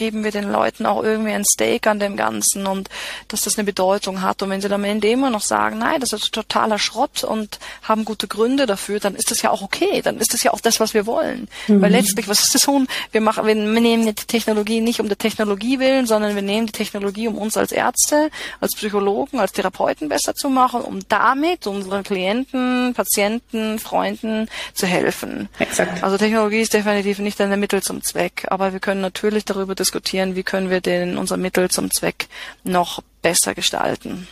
geben 0.00 0.24
wir 0.24 0.30
den 0.30 0.50
Leuten 0.50 0.86
auch 0.86 1.04
irgendwie 1.04 1.32
ein 1.32 1.44
Stake 1.44 1.90
an 1.90 2.00
dem 2.00 2.16
Ganzen 2.16 2.66
und 2.66 2.88
dass 3.28 3.42
das 3.42 3.58
eine 3.58 3.66
Bedeutung 3.66 4.22
hat. 4.22 4.42
Und 4.42 4.48
wenn 4.48 4.62
sie 4.62 4.68
dann 4.70 4.80
am 4.80 4.84
Ende 4.84 5.10
immer 5.10 5.28
noch 5.28 5.42
sagen, 5.42 5.76
nein, 5.76 6.00
das 6.00 6.14
ist 6.14 6.32
totaler 6.32 6.78
Schrott 6.78 7.22
und 7.22 7.58
haben 7.82 8.06
gute 8.06 8.26
Gründe 8.26 8.64
dafür, 8.64 8.98
dann 8.98 9.14
ist 9.14 9.30
das 9.30 9.42
ja 9.42 9.50
auch 9.50 9.60
okay. 9.60 10.00
Dann 10.02 10.16
ist 10.16 10.32
das 10.32 10.42
ja 10.42 10.54
auch 10.54 10.60
das, 10.62 10.80
was 10.80 10.94
wir 10.94 11.04
wollen. 11.04 11.48
Mhm. 11.68 11.82
Weil 11.82 11.92
letztlich, 11.92 12.28
was 12.28 12.40
ist 12.40 12.54
das 12.54 12.62
so? 12.62 12.82
Wir 13.12 13.20
machen, 13.20 13.46
wir, 13.46 13.54
nehmen 13.54 14.06
die 14.06 14.14
Technologie 14.14 14.80
nicht 14.80 15.00
um 15.00 15.08
der 15.08 15.18
Technologie 15.18 15.78
willen, 15.80 16.06
sondern 16.06 16.34
wir 16.34 16.40
nehmen 16.40 16.66
die 16.66 16.72
Technologie, 16.72 17.28
um 17.28 17.36
uns 17.36 17.58
als 17.58 17.70
Ärzte, 17.70 18.30
als 18.58 18.72
Psychologen, 18.74 19.38
als 19.38 19.52
Therapeuten 19.52 20.08
besser 20.08 20.34
zu 20.34 20.48
machen, 20.48 20.80
um 20.80 21.00
damit 21.10 21.66
unseren 21.66 22.04
Klienten, 22.04 22.94
Patienten, 22.94 23.78
Freunden 23.78 24.48
zu 24.72 24.86
helfen. 24.86 25.50
Exakt. 25.58 26.02
Also 26.02 26.16
Technologie 26.16 26.62
ist 26.62 26.72
definitiv 26.72 27.18
nicht 27.18 27.38
ein 27.38 27.60
Mittel 27.60 27.82
zum 27.82 28.02
Zweck, 28.02 28.46
aber 28.48 28.72
wir 28.72 28.80
können 28.80 29.02
natürlich 29.02 29.44
darüber 29.44 29.74
diskutieren, 29.74 29.89
diskutieren, 29.90 30.36
wie 30.36 30.44
können 30.44 30.70
wir 30.70 30.80
den, 30.80 31.18
unser 31.18 31.36
Mittel 31.36 31.68
zum 31.68 31.90
Zweck 31.90 32.28
noch 32.62 33.02
besser 33.22 33.54
gestalten. 33.54 34.28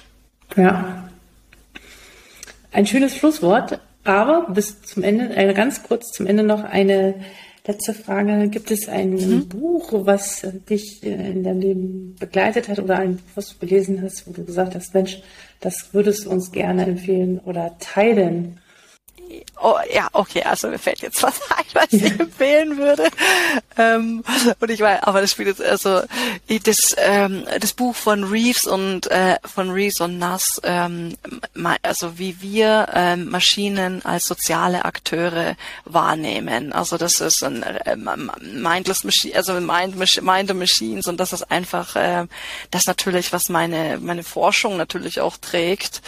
Ja. 0.56 1.08
Ein 2.70 2.86
schönes 2.86 3.16
Schlusswort, 3.16 3.80
aber 4.04 4.46
bis 4.50 4.80
zum 4.82 5.02
Ende, 5.02 5.34
eine 5.34 5.54
ganz 5.54 5.82
kurz 5.82 6.12
zum 6.12 6.26
Ende 6.26 6.44
noch 6.44 6.62
eine 6.62 7.14
letzte 7.66 7.92
Frage. 7.92 8.48
Gibt 8.48 8.70
es 8.70 8.88
ein 8.88 9.14
mhm. 9.14 9.48
Buch, 9.48 9.90
was 10.06 10.46
dich 10.70 11.02
in 11.02 11.42
deinem 11.42 11.60
Leben 11.60 12.16
begleitet 12.20 12.68
hat 12.68 12.78
oder 12.78 12.96
ein 12.98 13.16
Buch, 13.16 13.30
was 13.34 13.48
du 13.48 13.66
gelesen 13.66 14.00
hast, 14.00 14.28
wo 14.28 14.32
du 14.32 14.44
gesagt 14.44 14.76
hast, 14.76 14.94
Mensch, 14.94 15.18
das 15.58 15.92
würdest 15.92 16.24
du 16.24 16.30
uns 16.30 16.52
gerne 16.52 16.86
empfehlen 16.86 17.40
oder 17.40 17.76
teilen? 17.80 18.60
Oh, 19.60 19.76
ja, 19.92 20.08
okay, 20.12 20.42
also 20.42 20.68
mir 20.68 20.78
fällt 20.78 21.00
jetzt 21.00 21.22
was 21.22 21.40
ein, 21.50 21.64
was 21.72 21.92
ich 21.92 22.18
empfehlen 22.18 22.78
würde. 22.78 23.08
Ähm, 23.76 24.22
und 24.60 24.70
ich 24.70 24.80
weiß, 24.80 25.02
aber 25.02 25.20
das 25.20 25.32
spielt 25.32 25.48
jetzt 25.48 25.62
also 25.62 26.02
das 26.64 26.94
ähm, 26.96 27.44
das 27.60 27.72
Buch 27.72 27.94
von 27.94 28.24
Reeves 28.24 28.66
und 28.66 29.10
äh, 29.10 29.36
von 29.44 29.70
Reeves 29.70 30.00
und 30.00 30.18
Nass, 30.18 30.60
ähm, 30.62 31.16
also 31.82 32.18
wie 32.18 32.40
wir 32.40 32.88
ähm, 32.94 33.30
Maschinen 33.30 34.04
als 34.04 34.24
soziale 34.24 34.84
Akteure 34.84 35.56
wahrnehmen. 35.84 36.72
Also 36.72 36.96
das 36.96 37.20
ist 37.20 37.42
ein 37.42 37.62
äh, 37.62 37.96
mindless 37.96 39.02
Machine, 39.02 39.34
also 39.34 39.54
mind, 39.60 40.22
mind 40.22 40.54
Machines 40.54 41.08
und 41.08 41.18
das 41.18 41.32
ist 41.32 41.50
einfach 41.50 41.96
äh, 41.96 42.26
das 42.70 42.86
natürlich, 42.86 43.32
was 43.32 43.48
meine 43.48 43.98
meine 44.00 44.22
Forschung 44.22 44.76
natürlich 44.76 45.20
auch 45.20 45.36
trägt 45.36 46.00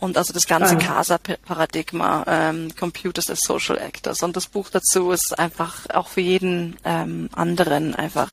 und 0.00 0.16
also 0.16 0.32
das 0.32 0.46
ganze 0.46 0.76
ah. 0.76 0.78
CASA-Paradigma, 0.78 2.24
ähm, 2.26 2.68
Computers 2.78 3.30
as 3.30 3.40
Social 3.40 3.78
Actors. 3.78 4.22
Und 4.22 4.36
das 4.36 4.46
Buch 4.46 4.70
dazu 4.70 5.10
ist 5.10 5.38
einfach 5.38 5.90
auch 5.90 6.08
für 6.08 6.20
jeden 6.20 6.76
ähm, 6.84 7.28
anderen 7.32 7.94
einfach 7.94 8.30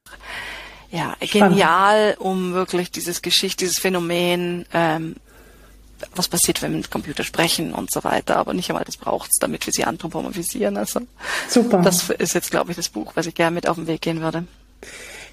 ja 0.92 1.16
genial, 1.20 2.16
um 2.20 2.54
wirklich 2.54 2.92
dieses 2.92 3.22
Geschicht, 3.22 3.62
dieses 3.62 3.80
Phänomen, 3.80 4.66
ähm, 4.74 5.16
was 6.14 6.28
passiert, 6.28 6.62
wenn 6.62 6.72
wir 6.72 6.78
mit 6.78 6.92
Computer 6.92 7.24
sprechen 7.24 7.74
und 7.74 7.92
so 7.92 8.04
weiter. 8.04 8.38
Aber 8.38 8.54
nicht 8.54 8.70
einmal 8.70 8.86
das 8.86 8.98
braucht's, 8.98 9.40
damit 9.40 9.66
wir 9.66 9.74
sie 9.74 9.86
anthropomorphisieren. 9.86 10.78
Also 10.78 11.02
super. 11.50 11.82
Das 11.82 12.10
ist 12.12 12.36
jetzt, 12.36 12.52
glaube 12.52 12.72
ich, 12.72 12.78
das 12.78 12.90
Buch, 12.90 13.14
was 13.16 13.26
ich 13.26 13.34
gerne 13.34 13.56
mit 13.56 13.68
auf 13.68 13.76
den 13.76 13.88
Weg 13.88 14.02
gehen 14.02 14.22
würde. 14.22 14.46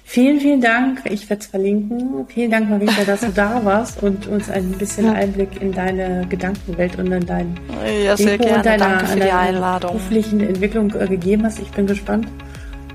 Vielen, 0.05 0.39
vielen 0.39 0.61
Dank. 0.61 1.01
Ich 1.05 1.29
werde 1.29 1.41
es 1.41 1.47
verlinken. 1.47 2.27
Vielen 2.27 2.51
Dank, 2.51 2.69
Marita, 2.69 3.03
dass 3.05 3.21
du 3.21 3.29
da 3.29 3.63
warst 3.63 4.03
und 4.03 4.27
uns 4.27 4.49
ein 4.49 4.71
bisschen 4.73 5.09
Einblick 5.09 5.61
in 5.61 5.71
deine 5.71 6.27
Gedankenwelt 6.27 6.99
und 6.99 7.11
in 7.11 7.25
dein 7.25 7.57
ja, 8.05 8.15
sehr 8.15 8.37
gerne. 8.37 8.57
und 8.57 8.65
deiner, 8.65 8.85
Danke 8.89 9.05
für 9.07 9.19
die 9.19 9.31
Einladung. 9.31 9.91
beruflichen 9.91 10.41
Entwicklung 10.41 10.93
äh, 10.93 11.07
gegeben 11.07 11.45
hast. 11.45 11.59
Ich 11.59 11.71
bin 11.71 11.87
gespannt, 11.87 12.27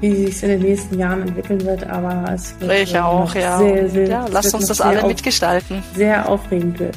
wie 0.00 0.26
sich 0.26 0.42
in 0.42 0.50
den 0.50 0.60
nächsten 0.60 0.98
Jahren 0.98 1.22
entwickeln 1.22 1.64
wird, 1.64 1.88
aber 1.88 2.30
es 2.32 2.54
wird 2.60 2.72
ich 2.72 2.98
auch, 2.98 3.34
ja. 3.34 3.58
sehr, 3.58 3.88
sehr, 3.88 4.08
ja, 4.08 4.26
lass 4.30 4.54
uns 4.54 4.66
das 4.66 4.80
alle 4.80 5.04
mitgestalten. 5.06 5.82
Sehr 5.96 6.28
aufregend 6.28 6.78
wird. 6.78 6.96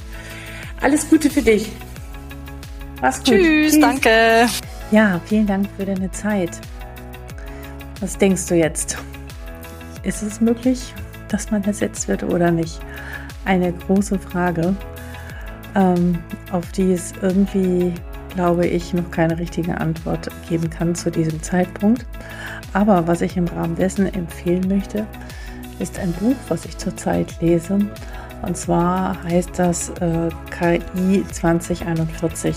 Alles 0.81 1.09
Gute 1.09 1.29
für 1.29 1.41
dich. 1.41 1.71
Mach's 3.01 3.17
gut. 3.19 3.27
Tschüss, 3.27 3.71
Tschüss, 3.71 3.79
danke. 3.79 4.09
Ja, 4.91 5.19
vielen 5.25 5.47
Dank 5.47 5.67
für 5.77 5.85
deine 5.85 6.11
Zeit. 6.11 6.51
Was 8.01 8.17
denkst 8.17 8.47
du 8.47 8.55
jetzt? 8.55 8.97
Ist 10.03 10.23
es 10.23 10.41
möglich, 10.41 10.93
dass 11.27 11.51
man 11.51 11.63
ersetzt 11.63 12.07
wird 12.07 12.23
oder 12.23 12.51
nicht? 12.51 12.79
Eine 13.45 13.73
große 13.73 14.19
Frage, 14.19 14.75
ähm, 15.75 16.19
auf 16.51 16.71
die 16.71 16.93
es 16.93 17.13
irgendwie, 17.21 17.93
glaube 18.35 18.67
ich, 18.67 18.93
noch 18.93 19.09
keine 19.11 19.37
richtige 19.37 19.79
Antwort 19.79 20.29
geben 20.49 20.69
kann 20.69 20.95
zu 20.95 21.11
diesem 21.11 21.41
Zeitpunkt. 21.41 22.05
Aber 22.73 23.07
was 23.07 23.21
ich 23.21 23.37
im 23.37 23.47
Rahmen 23.47 23.75
dessen 23.75 24.13
empfehlen 24.13 24.67
möchte, 24.67 25.05
ist 25.79 25.99
ein 25.99 26.11
Buch, 26.13 26.35
was 26.47 26.65
ich 26.65 26.77
zurzeit 26.77 27.41
lese. 27.41 27.79
Und 28.41 28.57
zwar 28.57 29.21
heißt 29.23 29.51
das 29.57 29.89
äh, 30.01 30.29
KI 30.49 31.23
2041. 31.31 32.55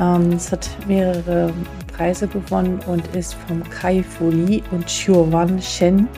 Ähm, 0.00 0.32
es 0.32 0.52
hat 0.52 0.68
mehrere 0.86 1.52
Preise 1.96 2.26
gewonnen 2.26 2.80
und 2.86 3.06
ist 3.14 3.34
vom 3.34 3.62
Kai 3.70 4.02
Fu 4.02 4.30
Li 4.30 4.62
und 4.70 4.86
Xiuwan 4.86 5.60
Shen 5.60 6.08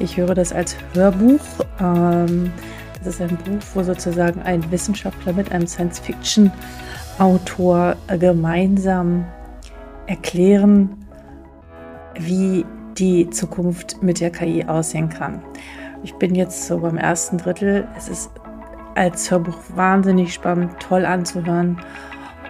ich 0.00 0.16
höre 0.16 0.34
das 0.34 0.52
als 0.52 0.74
Hörbuch. 0.94 1.38
Ähm, 1.80 2.52
das 2.98 3.14
ist 3.14 3.22
ein 3.22 3.36
Buch, 3.36 3.62
wo 3.74 3.82
sozusagen 3.82 4.42
ein 4.42 4.70
Wissenschaftler 4.70 5.32
mit 5.32 5.50
einem 5.52 5.66
Science-Fiction-Autor 5.66 7.96
gemeinsam 8.18 9.24
erklären, 10.06 10.90
wie 12.18 12.66
die 12.98 13.30
Zukunft 13.30 14.02
mit 14.02 14.20
der 14.20 14.30
KI 14.30 14.64
aussehen 14.64 15.08
kann. 15.08 15.40
Ich 16.02 16.14
bin 16.14 16.34
jetzt 16.34 16.66
so 16.66 16.78
beim 16.78 16.96
ersten 16.96 17.38
Drittel. 17.38 17.86
Es 17.96 18.08
ist 18.08 18.32
als 18.94 19.30
Hörbuch 19.30 19.58
wahnsinnig 19.74 20.34
spannend, 20.34 20.72
toll 20.80 21.04
anzuhören. 21.04 21.78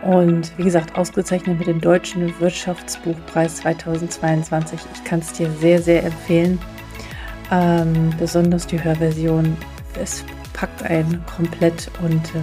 Und 0.05 0.57
wie 0.57 0.65
gesagt, 0.65 0.97
ausgezeichnet 0.97 1.59
mit 1.59 1.67
dem 1.67 1.81
Deutschen 1.81 2.33
Wirtschaftsbuchpreis 2.39 3.57
2022. 3.57 4.79
Ich 4.95 5.05
kann 5.05 5.19
es 5.21 5.33
dir 5.33 5.51
sehr, 5.51 5.83
sehr 5.83 6.05
empfehlen. 6.05 6.59
Ähm, 7.51 8.13
besonders 8.19 8.67
die 8.67 8.83
Hörversion, 8.83 9.57
es 10.01 10.25
packt 10.53 10.83
einen 10.83 11.25
komplett 11.27 11.91
und 12.03 12.35
äh, 12.35 12.43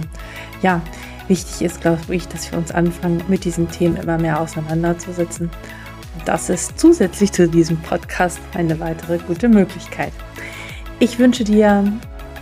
ja, 0.62 0.80
wichtig 1.28 1.62
ist, 1.62 1.80
glaube 1.80 2.14
ich, 2.14 2.28
dass 2.28 2.50
wir 2.50 2.58
uns 2.58 2.72
anfangen, 2.72 3.22
mit 3.28 3.44
diesen 3.44 3.70
Themen 3.70 3.96
immer 3.96 4.18
mehr 4.18 4.40
auseinanderzusetzen. 4.40 5.50
Und 6.18 6.28
das 6.28 6.48
ist 6.48 6.78
zusätzlich 6.78 7.32
zu 7.32 7.48
diesem 7.48 7.76
Podcast 7.78 8.38
eine 8.54 8.78
weitere 8.80 9.18
gute 9.18 9.48
Möglichkeit. 9.48 10.12
Ich 11.00 11.18
wünsche 11.18 11.42
dir 11.44 11.84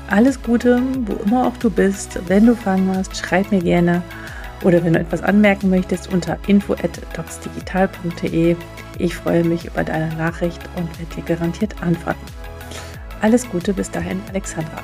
alles 0.08 0.42
Gute, 0.42 0.82
wo 1.06 1.14
immer 1.24 1.46
auch 1.46 1.56
du 1.56 1.70
bist. 1.70 2.20
Wenn 2.28 2.44
du 2.46 2.54
Fragen 2.54 2.94
hast, 2.94 3.16
schreib 3.16 3.50
mir 3.50 3.62
gerne 3.62 4.02
oder 4.62 4.84
wenn 4.84 4.92
du 4.92 5.00
etwas 5.00 5.22
anmerken 5.22 5.70
möchtest 5.70 6.12
unter 6.12 6.36
info@docsdigital.de. 6.46 8.56
Ich 8.98 9.16
freue 9.16 9.42
mich 9.42 9.64
über 9.64 9.84
deine 9.84 10.14
Nachricht 10.16 10.60
und 10.76 10.86
werde 10.98 11.14
dir 11.16 11.22
garantiert 11.22 11.82
antworten. 11.82 12.41
Alles 13.22 13.48
Gute 13.48 13.72
bis 13.72 13.88
dahin, 13.88 14.20
Alexandra. 14.28 14.82